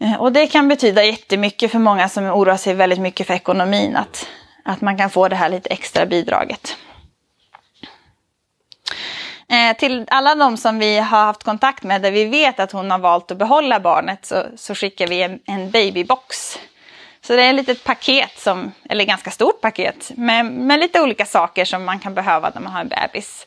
[0.00, 3.96] Eh, och det kan betyda jättemycket för många som oroar sig väldigt mycket för ekonomin,
[3.96, 4.26] att,
[4.64, 6.76] att man kan få det här lite extra bidraget.
[9.52, 12.90] Eh, till alla de som vi har haft kontakt med där vi vet att hon
[12.90, 16.58] har valt att behålla barnet så, så skickar vi en, en babybox.
[17.20, 21.26] Så det är ett litet paket, som, eller ganska stort paket, med, med lite olika
[21.26, 23.46] saker som man kan behöva när man har en bebis.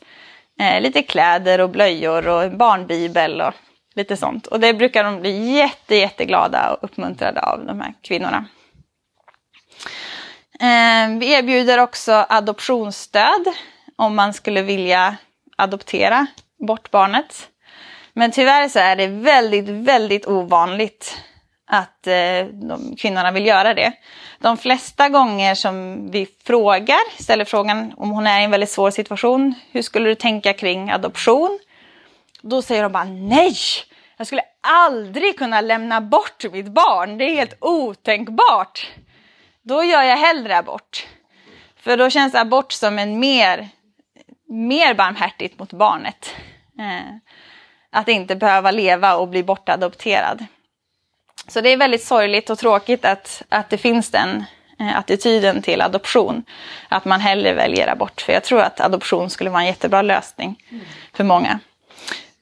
[0.60, 3.54] Eh, lite kläder och blöjor och barnbibel och
[3.94, 4.46] lite sånt.
[4.46, 8.46] Och det brukar de bli jätte, jätteglada och uppmuntrade av, de här kvinnorna.
[10.60, 13.44] Eh, vi erbjuder också adoptionsstöd
[13.96, 15.16] om man skulle vilja
[15.56, 16.26] adoptera
[16.66, 17.48] bort barnet.
[18.12, 21.16] Men tyvärr så är det väldigt, väldigt ovanligt
[21.66, 23.92] att eh, de, kvinnorna vill göra det.
[24.38, 28.90] De flesta gånger som vi frågar, ställer frågan om hon är i en väldigt svår
[28.90, 31.58] situation, hur skulle du tänka kring adoption?
[32.40, 33.56] Då säger de bara nej,
[34.16, 38.88] jag skulle aldrig kunna lämna bort mitt barn, det är helt otänkbart.
[39.62, 41.06] Då gör jag hellre abort.
[41.76, 43.68] För då känns abort som en mer
[44.48, 46.34] mer barmhärtigt mot barnet.
[46.78, 47.16] Eh,
[47.90, 50.46] att inte behöva leva och bli bortadopterad.
[51.48, 54.44] Så det är väldigt sorgligt och tråkigt att, att det finns den
[54.80, 56.44] eh, attityden till adoption.
[56.88, 58.20] Att man hellre väljer abort.
[58.20, 60.62] För jag tror att adoption skulle vara en jättebra lösning
[61.12, 61.58] för många.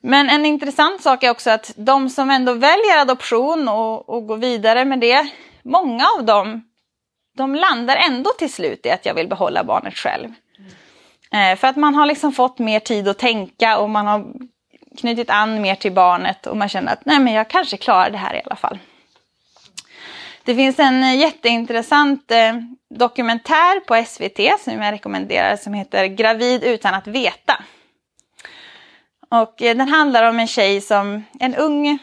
[0.01, 4.37] Men en intressant sak är också att de som ändå väljer adoption och, och går
[4.37, 5.29] vidare med det,
[5.63, 6.65] många av dem,
[7.37, 10.29] de landar ändå till slut i att jag vill behålla barnet själv.
[11.35, 14.25] Eh, för att man har liksom fått mer tid att tänka och man har
[15.01, 18.19] knutit an mer till barnet och man känner att nej men jag kanske klarar det
[18.19, 18.79] här i alla fall.
[20.45, 22.55] Det finns en eh, jätteintressant eh,
[22.95, 27.63] dokumentär på SVT som jag rekommenderar som heter Gravid utan att veta.
[29.31, 31.99] Och eh, den handlar om en tjej som, en ung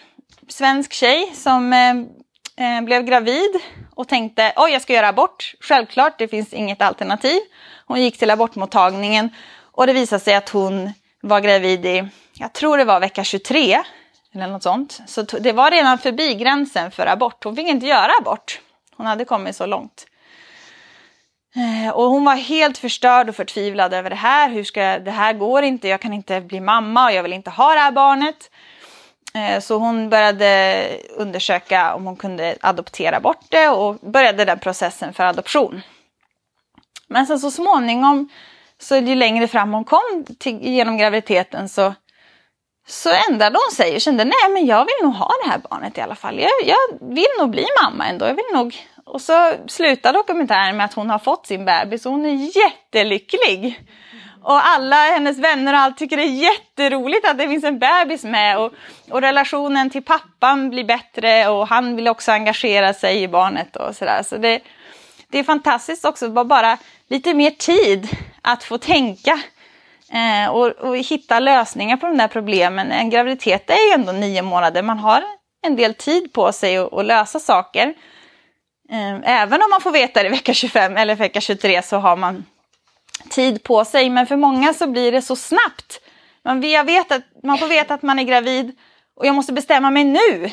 [0.48, 1.96] svensk tjej som eh,
[2.66, 3.60] eh blev gravid
[3.96, 5.54] och tänkte oj jag ska göra abort.
[5.60, 7.40] Självklart, det finns inget alternativ.
[7.92, 9.30] Hon gick till abortmottagningen
[9.72, 13.82] och det visade sig att hon var gravid i, jag tror det var vecka 23
[14.34, 15.02] eller något sånt.
[15.08, 17.44] Så det var redan förbi gränsen för abort.
[17.44, 18.60] Hon fick inte göra abort.
[18.96, 20.06] Hon hade kommit så långt.
[21.56, 24.50] Eh, och hon var helt förstörd och förtvivlad över det här.
[24.50, 27.50] Hur ska, det här går inte, jag kan inte bli mamma och jag vill inte
[27.50, 28.52] ha det här barnet.
[29.34, 30.84] Eh, så hon började
[31.18, 35.82] undersöka om hon kunde adoptera bort det och började den processen för adoption.
[37.12, 38.30] Men sen så småningom,
[38.80, 41.94] så ju längre fram hon kom till, genom graviditeten så,
[42.88, 45.98] så ändrade hon sig och kände nej men jag vill nog ha det här barnet
[45.98, 46.40] i alla fall.
[46.40, 48.26] Jag, jag vill nog bli mamma ändå.
[48.26, 48.76] Jag vill nog...
[49.06, 53.84] Och så slutar dokumentären med att hon har fått sin bebis och hon är jättelycklig.
[54.44, 58.24] Och alla hennes vänner och allt tycker det är jätteroligt att det finns en bebis
[58.24, 58.60] med.
[58.60, 58.74] Och,
[59.10, 63.96] och relationen till pappan blir bättre och han vill också engagera sig i barnet och
[63.96, 64.24] sådär.
[64.24, 64.60] Så det,
[65.32, 68.08] det är fantastiskt också, bara, bara lite mer tid
[68.42, 69.40] att få tänka
[70.14, 72.92] eh, och, och, hitta lösningar på de där problemen.
[72.92, 75.24] En graviditet är ju ändå nio månader, man har
[75.68, 77.94] en del tid på sig att, att lösa saker.
[78.92, 82.16] Eh, även om man får veta det i vecka 25 eller vecka 23 så har
[82.16, 82.46] man
[83.30, 84.10] tid på sig.
[84.10, 86.02] Men för många så blir det så snabbt.
[86.44, 88.78] Man, vet att, man får veta att man är gravid
[89.16, 90.52] och jag måste bestämma mig nu.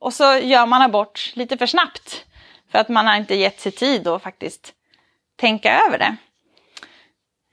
[0.00, 2.24] Och så gör man abort lite för snabbt.
[2.70, 4.72] För att man har inte gett sig tid att faktiskt
[5.36, 6.16] tänka över det.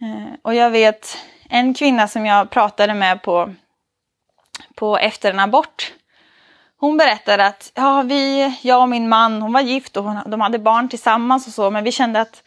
[0.06, 1.17] Eh, och jag vet
[1.49, 3.54] en kvinna som jag pratade med på,
[4.76, 5.93] på efter en abort.
[6.78, 10.41] Hon berättade att ja, vi, jag och min man, hon var gift och hon, de
[10.41, 12.43] hade barn tillsammans och så, men vi kände att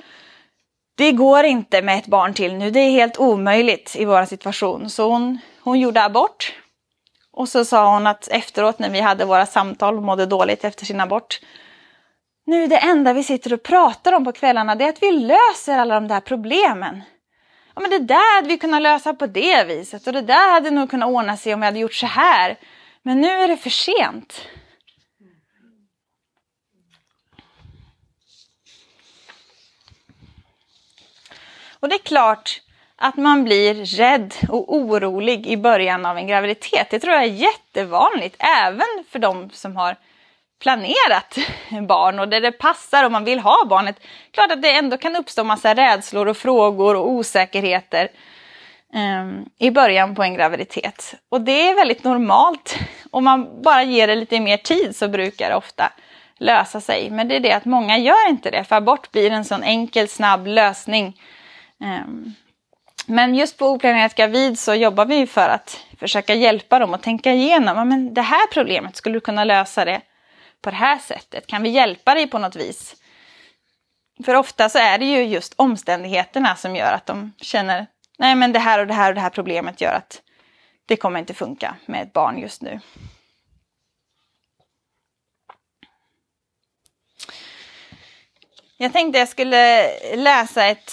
[0.97, 4.91] det går inte med ett barn till nu, det är helt omöjligt i vår situation.
[4.91, 6.55] Så hon, hon gjorde abort.
[7.33, 10.87] Och så sa hon att efteråt när vi hade våra samtal och mådde dåligt efter
[10.87, 11.41] sin abort,
[12.47, 15.79] nu det enda vi sitter och pratar om på kvällarna det är att vi löser
[15.79, 17.03] alla de där problemen.
[17.75, 20.71] Ja, men det där hade vi kunnat lösa på det viset och det där hade
[20.71, 22.57] nog kunnat ordna sig om vi hade gjort så här.
[23.03, 24.49] Men nu är det för sent.
[31.81, 32.63] Och det är klart
[32.97, 36.91] att man blir rädd och orolig i början av en graviditet.
[36.91, 39.97] Det tror jag är jättevanligt, även för de som har
[40.63, 41.39] planerat
[41.89, 44.01] barn och där det passar och man vill ha barnet.
[44.31, 48.09] Klart att det ändå kan uppstå massa rädslor och frågor och osäkerheter
[48.95, 51.15] um, i början på en graviditet.
[51.29, 52.79] Och det är väldigt normalt.
[53.11, 55.93] Om man bara ger det lite mer tid så brukar det ofta
[56.39, 57.11] lösa sig.
[57.11, 60.09] Men det är det att många gör inte det, för abort blir en sån enkel,
[60.09, 61.21] snabb lösning.
[61.81, 62.35] Um,
[63.07, 67.33] Men just på Oplanerat gravid så jobbar vi för att försöka hjälpa dem att tänka
[67.33, 67.89] igenom.
[67.89, 70.01] Men det här problemet, skulle du kunna lösa det
[70.67, 71.47] på det här sättet?
[71.47, 72.97] Kan vi hjälpa dig på något vis?
[74.25, 77.87] För ofta så är det ju just omständigheterna som gör att de känner
[78.19, 80.23] nej men det här och det här och det här problemet gör att
[80.87, 82.81] det kommer inte funka med ett barn just nu.
[88.77, 90.93] Jag tänkte jag skulle läsa ett,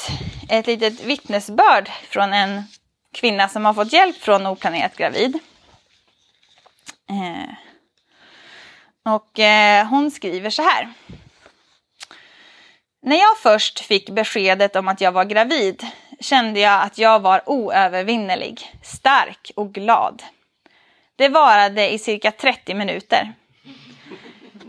[0.50, 2.64] ett litet vittnesbörd från en
[3.14, 5.40] kvinna som har fått hjälp från oplanerat gravid.
[7.10, 7.73] Eh,
[9.04, 10.94] och eh, hon skriver så här.
[13.02, 15.86] När jag först fick beskedet om att jag var gravid
[16.20, 20.24] kände jag att jag var oövervinnerlig, stark och glad.
[21.16, 23.34] Det varade i cirka 30 minuter.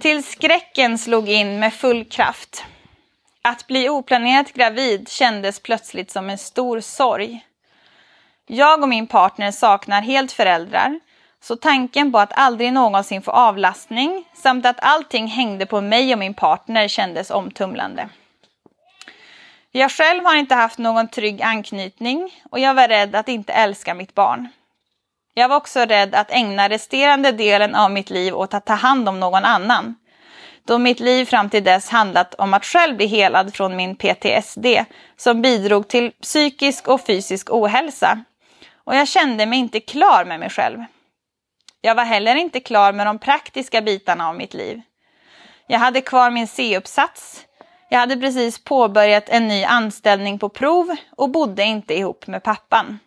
[0.00, 2.64] Till skräcken slog in med full kraft.
[3.42, 7.46] Att bli oplanerat gravid kändes plötsligt som en stor sorg.
[8.46, 11.00] Jag och min partner saknar helt föräldrar,
[11.44, 16.18] så tanken på att aldrig någonsin få avlastning samt att allting hängde på mig och
[16.18, 18.08] min partner kändes omtumlande.
[19.70, 23.94] Jag själv har inte haft någon trygg anknytning och jag var rädd att inte älska
[23.94, 24.48] mitt barn.
[25.34, 29.08] Jag var också rädd att ägna resterande delen av mitt liv åt att ta hand
[29.08, 29.94] om någon annan.
[30.66, 34.66] Då mitt liv fram till dess handlat om att själv bli helad från min PTSD
[35.16, 38.24] som bidrog till psykisk och fysisk ohälsa.
[38.84, 40.84] Och jag kände mig inte klar med mig själv.
[41.84, 44.82] Jag var heller inte klar med de praktiska bitarna av mitt liv.
[45.66, 47.46] Jag hade kvar min C-uppsats,
[47.90, 52.98] jag hade precis påbörjat en ny anställning på prov och bodde inte ihop med pappan.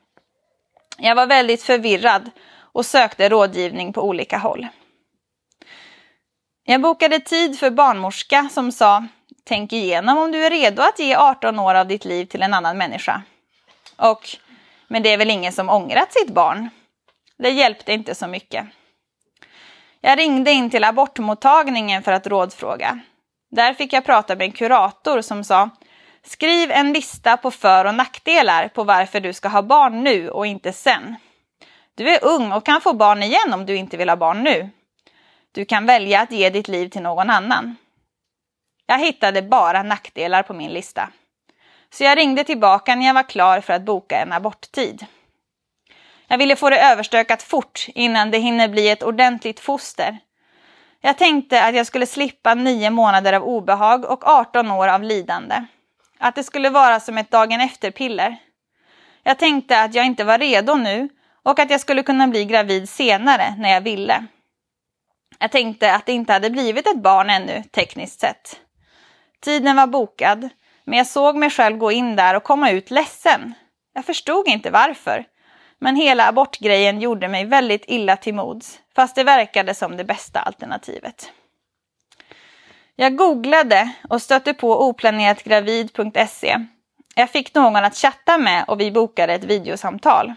[0.98, 4.68] Jag var väldigt förvirrad och sökte rådgivning på olika håll.
[6.66, 9.06] Jag bokade tid för barnmorska som sa
[9.44, 12.54] Tänk igenom om du är redo att ge 18 år av ditt liv till en
[12.54, 13.22] annan människa.
[13.96, 14.30] Och
[14.88, 16.70] Men det är väl ingen som ångrat sitt barn?
[17.38, 18.66] Det hjälpte inte så mycket.
[20.02, 23.00] Jag ringde in till abortmottagningen för att rådfråga.
[23.52, 25.70] Där fick jag prata med en kurator som sa
[26.24, 30.48] Skriv en lista på för och nackdelar på varför du ska ha barn nu och
[30.48, 31.16] inte sen.
[31.96, 34.70] Du är ung och kan få barn igen om du inte vill ha barn nu.
[35.52, 37.76] Du kan välja att ge ditt liv till någon annan.
[38.86, 41.10] Jag hittade bara nackdelar på min lista.
[41.90, 45.06] Så jag ringde tillbaka när jag var klar för att boka en aborttid.
[46.28, 50.18] Jag ville få det överstökat fort innan det hinner bli ett ordentligt foster
[51.02, 55.66] jag tänkte att jag skulle slippa nio månader av obehag och 18 år av lidande.
[56.18, 58.38] Att det skulle vara som ett dagen efter-piller.
[59.24, 61.10] Jag tänkte att jag inte var redo nu
[61.44, 64.26] och att jag skulle kunna bli gravid senare när jag ville.
[65.40, 68.60] Jag tänkte att det inte hade blivit ett barn ännu, tekniskt sett.
[69.42, 70.50] Tiden var bokad,
[70.84, 73.54] men jag såg mig själv gå in där och komma ut ledsen.
[73.94, 75.26] Jag förstod inte varför.
[75.80, 80.40] Men hela abortgrejen gjorde mig väldigt illa till mods, fast det verkade som det bästa
[80.40, 81.32] alternativet.
[82.96, 86.66] Jag googlade och stötte på oplaneratgravid.se.
[87.16, 90.34] Jag fick någon att chatta med och vi bokade ett videosamtal.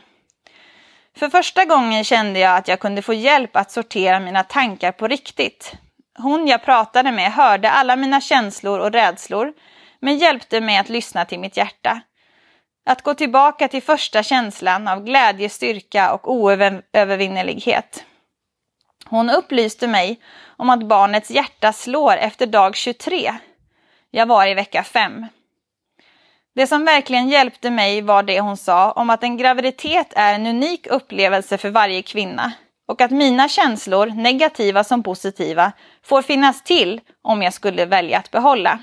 [1.16, 5.08] För första gången kände jag att jag kunde få hjälp att sortera mina tankar på
[5.08, 5.72] riktigt.
[6.18, 9.52] Hon jag pratade med hörde alla mina känslor och rädslor,
[10.00, 12.00] men hjälpte mig att lyssna till mitt hjärta.
[12.86, 18.04] Att gå tillbaka till första känslan av glädje, styrka och oövervinnelighet.
[19.06, 20.20] Hon upplyste mig
[20.56, 23.34] om att barnets hjärta slår efter dag 23.
[24.10, 25.26] Jag var i vecka 5.
[26.54, 30.46] Det som verkligen hjälpte mig var det hon sa om att en graviditet är en
[30.46, 32.52] unik upplevelse för varje kvinna
[32.88, 35.72] och att mina känslor, negativa som positiva,
[36.02, 38.78] får finnas till om jag skulle välja att behålla.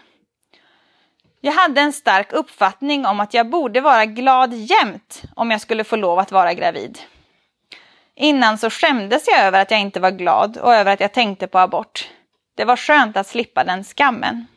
[1.47, 5.83] Jag hade en stark uppfattning om att jag borde vara glad jämt om jag skulle
[5.83, 6.99] få lov att vara gravid.
[8.15, 11.47] Innan så skämdes jag över att jag inte var glad och över att jag tänkte
[11.47, 12.09] på abort.
[12.55, 14.47] Det var skönt att slippa den skammen.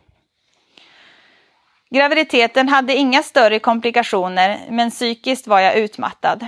[1.90, 6.46] Graviditeten hade inga större komplikationer men psykiskt var jag utmattad.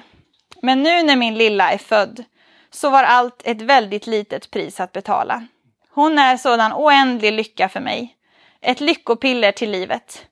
[0.62, 2.24] Men nu när min lilla är född
[2.70, 5.46] så var allt ett väldigt litet pris att betala.
[5.90, 8.16] Hon är sådan oändlig lycka för mig.
[8.60, 10.26] Ett lyckopiller till livet.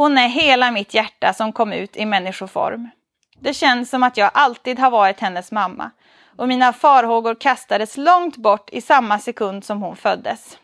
[0.00, 2.90] Hon är hela mitt hjärta som kom ut i människoform.
[3.40, 5.90] Det känns som att jag alltid har varit hennes mamma
[6.36, 10.58] och mina farhågor kastades långt bort i samma sekund som hon föddes.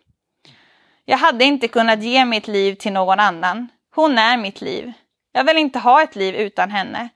[1.05, 3.68] Jag hade inte kunnat ge mitt liv till någon annan.
[3.95, 4.93] Hon är mitt liv.
[5.32, 7.09] Jag vill inte ha ett liv utan henne.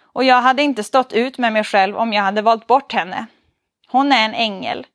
[0.00, 3.26] Och jag hade inte stått ut med mig själv om jag hade valt bort henne.
[3.88, 4.86] Hon är en ängel.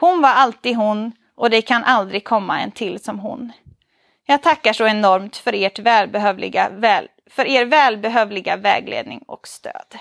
[0.00, 3.52] Hon var alltid hon och det kan aldrig komma en till som hon.
[4.28, 9.98] Jag tackar så enormt för, ert välbehövliga, väl, för er välbehövliga vägledning och stöd.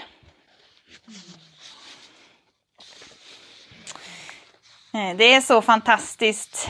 [4.93, 6.69] Eh, det är så fantastiskt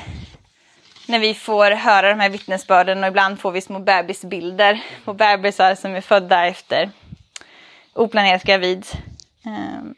[1.07, 5.75] när vi får höra de här vittnesbörden och ibland får vi små bebisbilder på bebisar
[5.75, 6.91] som är födda efter
[7.93, 8.85] oplanerat gravid.
[9.45, 9.95] Ehm.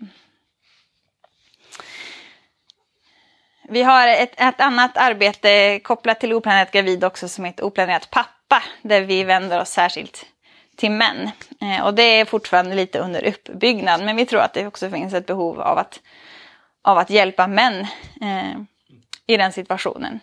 [3.70, 8.64] Vi har ett, ett, annat arbete kopplat till oplanerat gravid också som heter oplanerat pappa
[8.82, 10.26] där vi vänder oss särskilt
[10.76, 11.32] till män.
[11.62, 15.14] Eh, och det är fortfarande lite under uppbyggnad men vi tror att det också finns
[15.14, 16.00] ett behov av att,
[16.82, 17.80] av att hjälpa män
[18.22, 18.62] eh,
[19.28, 20.20] i den situationen.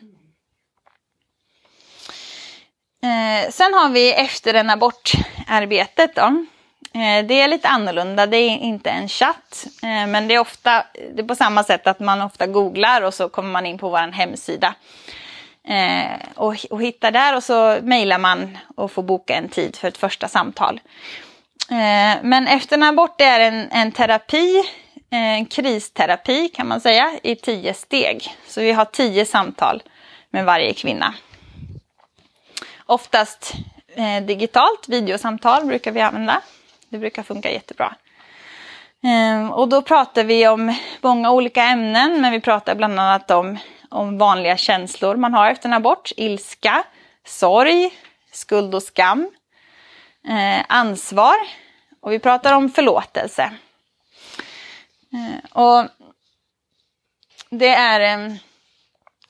[3.03, 6.15] Eh, sen har vi efter en abort-arbetet.
[6.15, 6.47] Då.
[6.95, 9.67] Eh, det är lite annorlunda, det är inte en chatt.
[9.83, 10.85] Eh, men det är ofta
[11.15, 13.89] det är på samma sätt att man ofta googlar och så kommer man in på
[13.89, 14.75] vår hemsida.
[15.69, 19.89] Eh, och, och hittar där och så mejlar man och får boka en tid för
[19.89, 20.81] ett första samtal.
[22.23, 24.63] Men efter en abort är en, en terapi,
[25.11, 28.37] en kristerapi kan man säga, i tio steg.
[28.49, 29.83] Så vi har tio samtal
[30.31, 31.15] med varje kvinna.
[32.87, 33.53] Oftast
[33.97, 36.41] eh, digitalt, videosamtal brukar vi använda.
[36.95, 37.95] Det brukar funka jättebra.
[39.03, 43.59] Ehm, och då pratar vi om många olika ämnen, men vi pratar bland annat om,
[43.89, 46.13] om vanliga känslor man har efter en abort.
[46.17, 46.85] Ilska,
[47.27, 47.91] sorg,
[48.33, 49.31] skuld och skam,
[50.29, 51.35] eh, ansvar
[52.01, 53.53] och vi pratar om förlåtelse.
[55.13, 55.89] Ehm, och
[57.51, 58.39] det är ehm,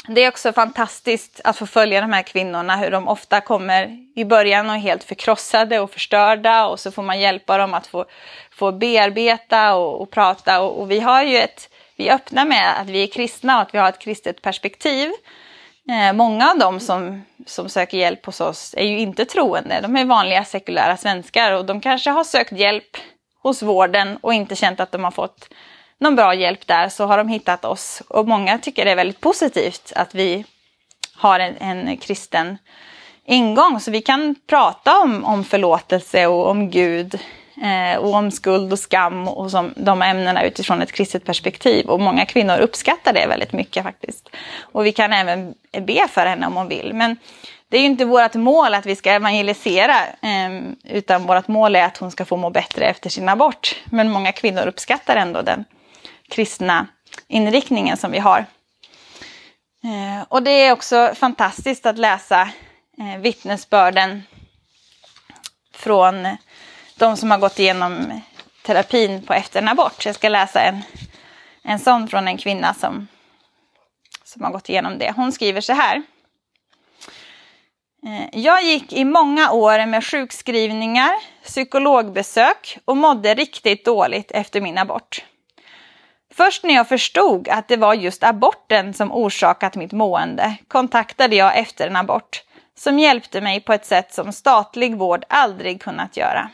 [0.09, 4.25] det är också fantastiskt att få följa de här kvinnorna, hur de ofta kommer i
[4.25, 8.05] början och är helt förkrossade och förstörda och så får man hjälpa dem att få,
[8.51, 10.63] få bearbeta och, och prata.
[10.63, 13.75] Och, och, vi har ju ett, vi öppnar med att vi är kristna och att
[13.75, 15.11] vi har ett kristet perspektiv.
[15.91, 19.97] Eh, många av dem som, som söker hjälp hos oss är ju inte troende, de
[19.97, 22.97] är vanliga sekulära svenskar och de kanske har sökt hjälp
[23.43, 25.49] hos vården och inte känt att de har fått
[26.05, 28.03] någon bra hjälp där så har de hittat oss.
[28.09, 30.45] Och många tycker det är väldigt positivt att vi
[31.17, 32.59] har en, en kristen
[33.25, 33.81] ingång.
[33.81, 37.19] Så vi kan prata om, om förlåtelse och om Gud
[37.63, 41.87] eh, och om skuld och skam och som, de ämnena utifrån ett kristet perspektiv.
[41.87, 44.29] Och många kvinnor uppskattar det väldigt mycket faktiskt.
[44.61, 46.93] Och vi kan även be för henne om hon vill.
[46.95, 47.17] Men
[47.69, 51.85] det är ju inte vårt mål att vi ska evangelisera, eh, utan vårt mål är
[51.85, 53.77] att hon ska få må bättre efter sin abort.
[53.85, 55.65] Men många kvinnor uppskattar ändå den
[56.35, 56.87] kristna
[57.29, 58.47] inriktningen som vi har.
[59.85, 62.43] Eh, och det är också fantastiskt att läsa
[62.99, 64.23] eh, vittnesbörden
[65.73, 66.37] från
[66.97, 68.21] de som har gått igenom
[68.63, 70.07] terapin på efter en abort.
[70.07, 70.83] Jag ska läsa en,
[71.63, 73.09] en sån från en kvinna som,
[74.25, 75.13] som har gått igenom det.
[75.17, 76.03] Hon skriver så här.
[78.07, 81.13] Eh, Jag gick i många år med sjukskrivningar,
[81.45, 85.25] psykologbesök och mådde riktigt dåligt efter min abort.
[86.37, 91.59] Först när jag förstod att det var just aborten som orsakat mitt mående kontaktade jag
[91.59, 92.43] efter en abort
[92.79, 96.51] som hjälpte mig på ett sätt som statlig vård aldrig kunnat göra.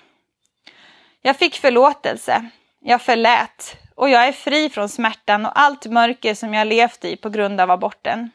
[1.23, 2.49] Jag fick förlåtelse,
[2.81, 7.17] jag förlät och jag är fri från smärtan och allt mörker som jag levt i
[7.17, 8.31] på grund av aborten.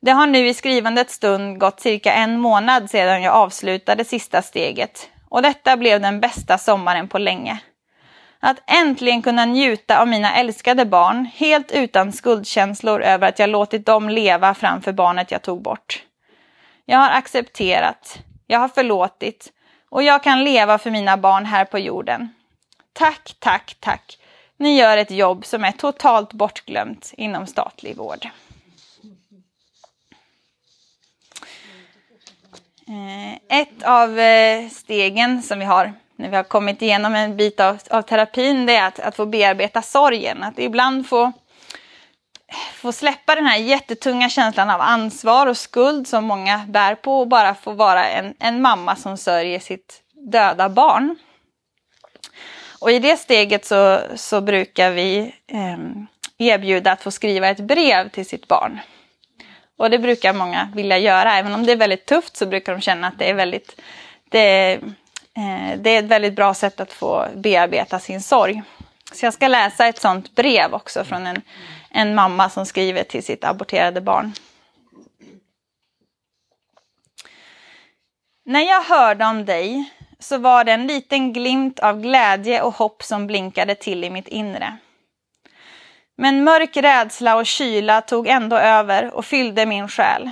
[0.00, 5.10] Det har nu i skrivandets stund gått cirka en månad sedan jag avslutade sista steget
[5.28, 7.60] och detta blev den bästa sommaren på länge.
[8.40, 13.86] Att äntligen kunna njuta av mina älskade barn helt utan skuldkänslor över att jag låtit
[13.86, 16.02] dem leva framför barnet jag tog bort.
[16.84, 19.52] Jag har accepterat, jag har förlåtit
[19.88, 22.34] och jag kan leva för mina barn här på jorden.
[22.92, 24.18] Tack, tack, tack.
[24.56, 28.28] Ni gör ett jobb som är totalt bortglömt inom statlig vård.
[32.88, 37.60] Eh, ett av eh, stegen som vi har när vi har kommit igenom en bit
[37.60, 40.42] av, av terapin, det är att, att få bearbeta sorgen.
[40.42, 41.32] Att ibland få,
[42.74, 47.28] få släppa den här jättetunga känslan av ansvar och skuld som många bär på och
[47.28, 50.02] bara få vara en, en mamma som sörjer sitt
[50.32, 51.16] döda barn.
[52.80, 55.78] Och i det steget så, så brukar vi eh,
[56.38, 58.80] erbjuda att få skriva ett brev till sitt barn.
[59.76, 62.80] Och det brukar många vilja göra, även om det är väldigt tufft så brukar de
[62.80, 63.80] känna att det är väldigt
[64.30, 64.78] det,
[65.38, 68.62] Eh, det är ett väldigt bra sätt att få bearbeta sin sorg.
[69.12, 71.42] Så jag ska läsa ett sånt brev också från en,
[71.90, 74.32] en mamma som skriver till sitt aborterade barn.
[78.44, 83.02] När jag hörde om dig så var det en liten glimt av glädje och hopp
[83.02, 84.76] som blinkade till i mitt inre.
[86.16, 90.30] Men mörk rädsla och kyla tog ändå över och fyllde min själ.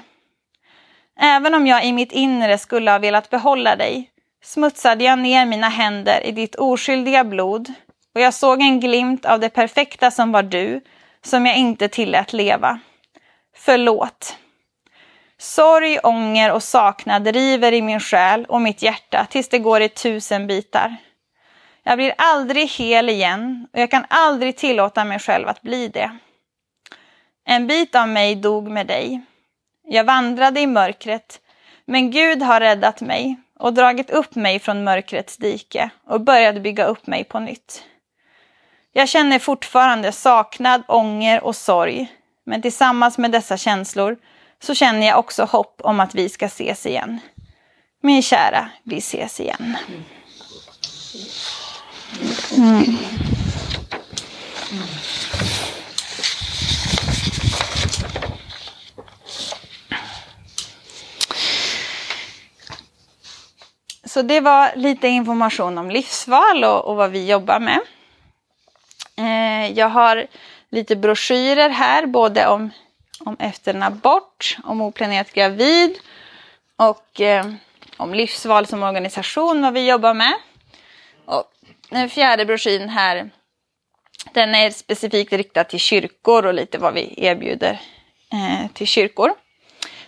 [1.20, 4.11] Även om jag i mitt inre skulle ha velat behålla dig
[4.47, 7.72] smutsade jag ner mina händer i ditt oskyldiga blod
[8.14, 10.80] och jag såg en glimt av det perfekta som var du,
[11.24, 12.80] som jag inte tillät leva.
[13.57, 14.36] Förlåt.
[15.38, 19.88] Sorg, ånger och saknad river i min själ och mitt hjärta tills det går i
[19.88, 20.97] tusen bitar.
[21.82, 26.18] Jag blir aldrig hel igen och jag kan aldrig tillåta mig själv att bli det.
[27.44, 29.20] En bit av mig dog med dig.
[29.84, 31.40] Jag vandrade i mörkret,
[31.84, 36.84] men Gud har räddat mig och dragit upp mig från mörkrets dike och börjat bygga
[36.84, 37.82] upp mig på nytt.
[38.92, 42.12] Jag känner fortfarande saknad, ånger och sorg,
[42.44, 44.16] men tillsammans med dessa känslor
[44.62, 47.20] så känner jag också hopp om att vi ska ses igen.
[48.02, 49.76] Min kära, vi ses igen.
[52.57, 52.96] Mm.
[64.16, 67.80] Så det var lite information om livsval och, och vad vi jobbar med.
[69.16, 70.26] Eh, jag har
[70.70, 72.70] lite broschyrer här, både om,
[73.20, 75.98] om efter en abort, om oplanerat gravid
[76.76, 77.46] och eh,
[77.96, 80.34] om livsval som organisation, vad vi jobbar med.
[81.24, 81.44] Och
[81.90, 83.30] den fjärde broschyren här,
[84.32, 87.80] den är specifikt riktad till kyrkor och lite vad vi erbjuder
[88.32, 89.34] eh, till kyrkor.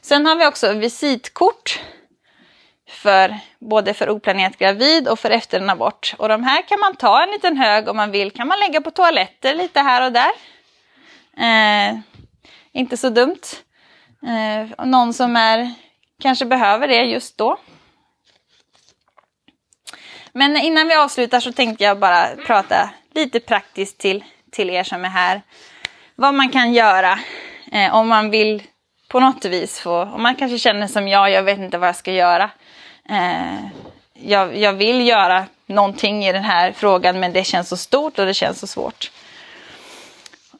[0.00, 1.80] Sen har vi också visitkort
[2.88, 6.14] för både för oplanerat gravid och för efter en abort.
[6.18, 8.80] Och de här kan man ta en liten hög om man vill, kan man lägga
[8.80, 10.30] på toaletter lite här och där.
[11.36, 11.98] Eh,
[12.72, 13.40] inte så dumt.
[14.22, 15.74] Eh, någon som är,
[16.22, 17.58] kanske behöver det just då.
[20.32, 25.04] Men innan vi avslutar så tänkte jag bara prata lite praktiskt till, till er som
[25.04, 25.42] är här.
[26.14, 27.18] Vad man kan göra
[27.72, 28.62] eh, om man vill
[29.08, 31.96] på något vis få, om man kanske känner som jag, jag vet inte vad jag
[31.96, 32.50] ska göra.
[33.08, 33.66] Eh,
[34.12, 38.26] jag, jag, vill göra någonting i den här frågan men det känns så stort och
[38.26, 39.10] det känns så svårt.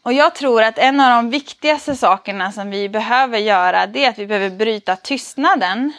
[0.02, 4.10] Och jag tror att en av de viktigaste sakerna som vi behöver göra det är
[4.10, 5.92] att vi behöver bryta tystnaden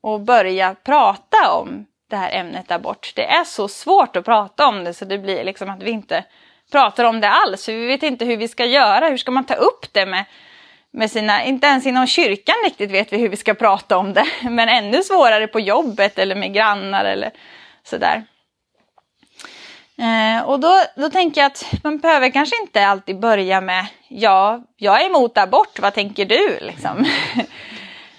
[0.00, 3.12] och börja prata om det här ämnet abort.
[3.16, 6.24] Det är så svårt att prata om det så det blir liksom att vi inte
[6.72, 7.64] pratar om det alls.
[7.64, 9.08] För vi vet inte hur vi ska göra.
[9.08, 10.24] Hur ska man ta upp det med
[10.92, 14.26] med sina, inte ens inom kyrkan riktigt vet vi hur vi ska prata om det,
[14.42, 17.30] men ännu svårare på jobbet eller med grannar eller
[17.84, 18.24] sådär.
[19.98, 24.64] Eh, och då, då tänker jag att man behöver kanske inte alltid börja med ja,
[24.76, 26.58] jag är emot abort, vad tänker du?
[26.60, 27.04] Liksom.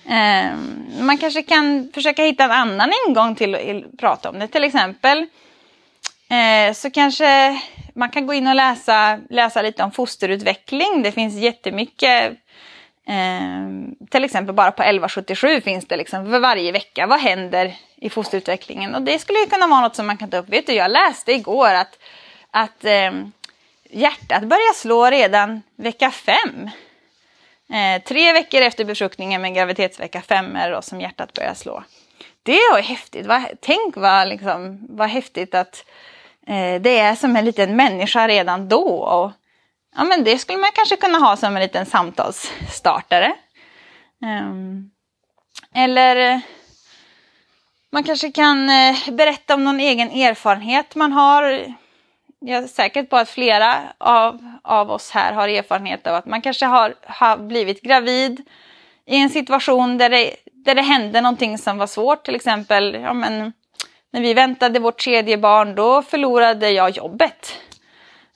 [0.05, 0.55] eh,
[1.01, 4.47] man kanske kan försöka hitta en annan ingång till att prata om det.
[4.47, 5.25] Till exempel
[6.29, 7.61] eh, så kanske
[7.95, 11.03] man kan gå in och läsa, läsa lite om fosterutveckling.
[11.03, 12.33] Det finns jättemycket
[13.09, 13.69] Eh,
[14.09, 17.07] till exempel bara på 1177 finns det liksom för varje vecka.
[17.07, 18.95] Vad händer i fosterutvecklingen?
[18.95, 20.49] Och det skulle kunna vara något som man kan ta upp.
[20.49, 21.99] Vet du, jag läste igår att,
[22.51, 23.11] att eh,
[23.89, 26.69] hjärtat börjar slå redan vecka fem.
[27.73, 31.83] Eh, tre veckor efter befruktningen med graviditetsvecka fem är det då som hjärtat börjar slå.
[32.43, 33.27] Det är häftigt.
[33.59, 35.85] Tänk vad, liksom, vad häftigt att
[36.47, 38.87] eh, det är som en liten människa redan då.
[38.87, 39.31] Och,
[39.99, 43.33] ja, men det skulle man kanske kunna ha som en liten samtalsstartare.
[44.21, 44.91] Um,
[45.75, 46.41] eller
[47.91, 51.43] man kanske kan eh, berätta om någon egen erfarenhet man har.
[52.39, 56.41] Jag är säker på att flera av, av oss här har erfarenhet av att man
[56.41, 58.49] kanske har, har blivit gravid
[59.05, 62.25] i en situation där det, där det hände någonting som var svårt.
[62.25, 63.53] Till exempel, ja, men,
[64.11, 67.59] när vi väntade vårt tredje barn, då förlorade jag jobbet.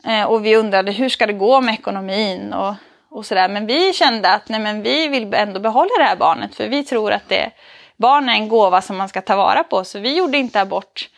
[0.06, 2.76] Eh, och vi undrade hur ska det gå med ekonomin och,
[3.10, 3.50] och sådär.
[3.50, 6.84] Men vi kände att nej, men vi vill ändå behålla det här barnet för vi
[6.84, 7.52] tror att det,
[7.98, 9.84] barn är en gåva som man ska ta vara på.
[9.84, 11.10] Så vi gjorde inte abort.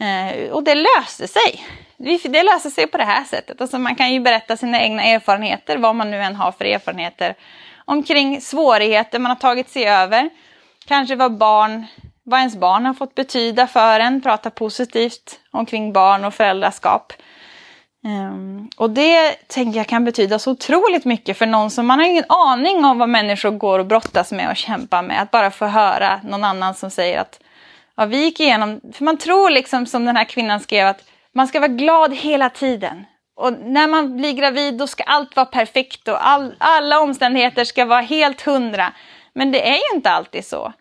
[0.00, 1.64] Eh, och det löste sig.
[1.96, 3.60] Det löste sig på det här sättet.
[3.60, 7.34] Alltså man kan ju berätta sina egna erfarenheter, vad man nu än har för erfarenheter
[7.84, 10.30] omkring svårigheter man har tagit sig över.
[10.86, 11.86] Kanske vad barn
[12.22, 17.12] vad ens barn har fått betyda för en, prata positivt omkring barn och föräldraskap.
[18.04, 22.06] Um, och det tänker jag kan betyda så otroligt mycket för någon som man har
[22.06, 25.22] ingen aning om vad människor går och brottas med och kämpar med.
[25.22, 27.40] Att bara få höra någon annan som säger att
[27.96, 31.48] ja, vi gick igenom, för man tror liksom som den här kvinnan skrev att man
[31.48, 33.06] ska vara glad hela tiden.
[33.36, 37.84] Och när man blir gravid då ska allt vara perfekt och all, alla omständigheter ska
[37.84, 38.92] vara helt hundra.
[39.32, 40.72] Men det är ju inte alltid så.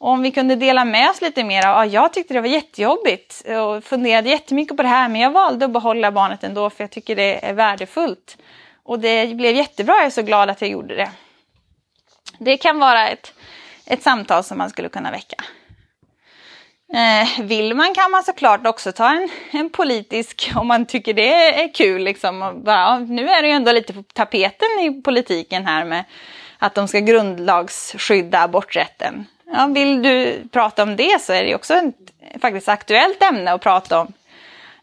[0.00, 1.62] Och om vi kunde dela med oss lite mer.
[1.62, 5.64] Ja, jag tyckte det var jättejobbigt och funderade jättemycket på det här men jag valde
[5.64, 8.36] att behålla barnet ändå för jag tycker det är värdefullt.
[8.82, 11.10] Och det blev jättebra, jag är så glad att jag gjorde det.
[12.38, 13.32] Det kan vara ett,
[13.86, 15.36] ett samtal som man skulle kunna väcka.
[16.94, 21.62] Eh, vill man kan man såklart också ta en, en politisk, om man tycker det
[21.62, 22.02] är kul.
[22.02, 26.04] Liksom, bara, nu är det ju ändå lite på tapeten i politiken här med
[26.58, 29.26] att de ska grundlagsskydda aborträtten.
[29.52, 33.60] Ja, vill du prata om det så är det också ett faktiskt aktuellt ämne att
[33.60, 34.12] prata om.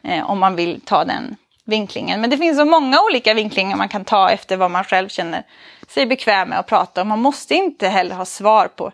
[0.02, 2.20] Eh, om man vill ta den vinklingen.
[2.20, 5.42] Men det finns så många olika vinklingar man kan ta efter vad man själv känner
[5.88, 7.08] sig bekväm med att prata om.
[7.08, 8.92] Man måste inte heller ha svar på,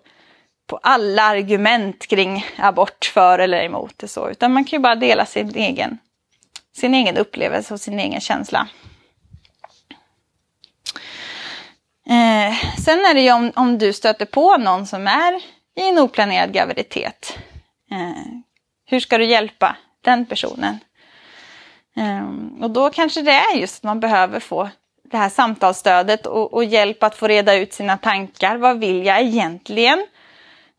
[0.66, 4.94] på alla argument kring abort för eller emot det så, utan man kan ju bara
[4.94, 5.98] dela sin egen,
[6.76, 8.68] sin egen upplevelse och sin egen känsla.
[12.06, 12.54] Eh,
[12.84, 15.42] sen är det ju om, om du stöter på någon som är
[15.76, 17.38] i en oplanerad graviditet.
[17.90, 18.24] Eh,
[18.86, 20.78] hur ska du hjälpa den personen?
[21.96, 24.68] Eh, och då kanske det är just att man behöver få
[25.10, 28.56] det här samtalsstödet och, och hjälp att få reda ut sina tankar.
[28.56, 30.06] Vad vill jag egentligen?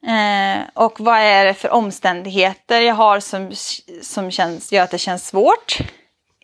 [0.08, 3.52] Eh, och vad är det för omständigheter jag har som,
[4.02, 5.78] som känns, gör att det känns svårt?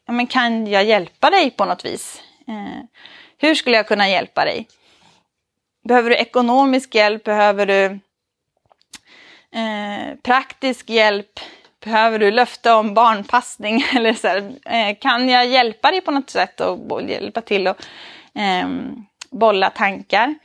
[0.06, 2.22] Ja, men kan jag hjälpa dig på något vis?
[2.48, 2.84] Eh,
[3.38, 4.68] hur skulle jag kunna hjälpa dig?
[5.88, 7.24] Behöver du ekonomisk hjälp?
[7.24, 8.00] Behöver du
[9.56, 11.40] Eh, praktisk hjälp?
[11.84, 13.86] Behöver du löfte om barnpassning?
[13.96, 17.88] Eller så här, eh, kan jag hjälpa dig på något sätt och hjälpa till att
[18.36, 18.70] eh,
[19.32, 20.36] bolla tankar?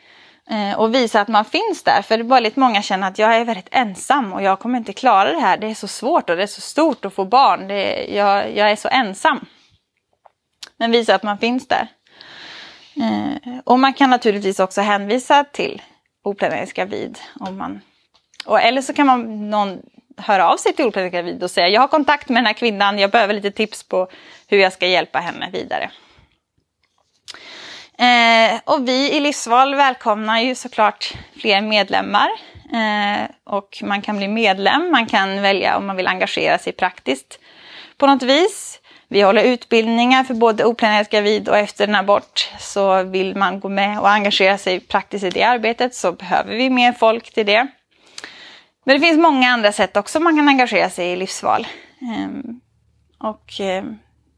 [0.50, 2.02] Eh, och visa att man finns där.
[2.02, 5.40] För väldigt många känner att jag är väldigt ensam och jag kommer inte klara det
[5.40, 5.56] här.
[5.56, 7.68] Det är så svårt och det är så stort att få barn.
[7.68, 9.46] Det, jag, jag är så ensam.
[10.76, 11.88] Men visa att man finns där.
[12.96, 15.82] Eh, och man kan naturligtvis också hänvisa till
[16.22, 17.80] oplanerad Om man,
[18.46, 19.82] och, eller så kan man någon
[20.16, 22.98] höra av sig till Oplanerad gravid och säga jag har kontakt med den här kvinnan,
[22.98, 24.08] jag behöver lite tips på
[24.48, 25.90] hur jag ska hjälpa henne vidare.
[27.98, 32.28] Eh, och vi i Livsval välkomnar ju såklart fler medlemmar.
[32.72, 37.38] Eh, och man kan bli medlem, man kan välja om man vill engagera sig praktiskt
[37.98, 38.80] på något vis.
[39.08, 42.50] Vi håller utbildningar för både oplanerat gravid och efter en abort.
[42.58, 46.70] Så vill man gå med och engagera sig praktiskt i det arbetet så behöver vi
[46.70, 47.66] mer folk till det.
[48.86, 51.66] Men det finns många andra sätt också man kan engagera sig i livsval.
[52.00, 52.60] Ehm,
[53.18, 53.84] och eh,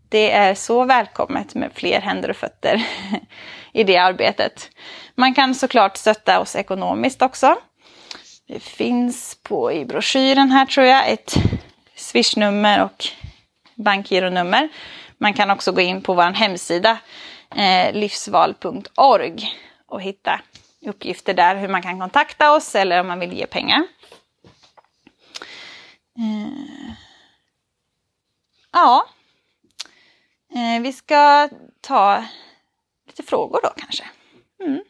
[0.08, 2.86] det är så välkommet med fler händer och fötter
[3.72, 4.70] i det arbetet.
[5.14, 7.56] Man kan såklart stötta oss ekonomiskt också.
[8.46, 11.34] Det finns på i broschyren här tror jag ett
[11.96, 13.06] swishnummer och
[13.74, 14.68] bankgironummer.
[15.18, 16.98] Man kan också gå in på vår hemsida
[17.56, 19.52] eh, livsval.org
[19.86, 20.40] och hitta
[20.86, 23.86] uppgifter där hur man kan kontakta oss eller om man vill ge pengar.
[26.18, 26.94] Eh,
[28.72, 29.08] ja.
[30.54, 31.48] Eh, vi ska
[31.80, 32.24] ta
[33.06, 34.04] lite frågor då kanske.
[34.60, 34.80] Mm.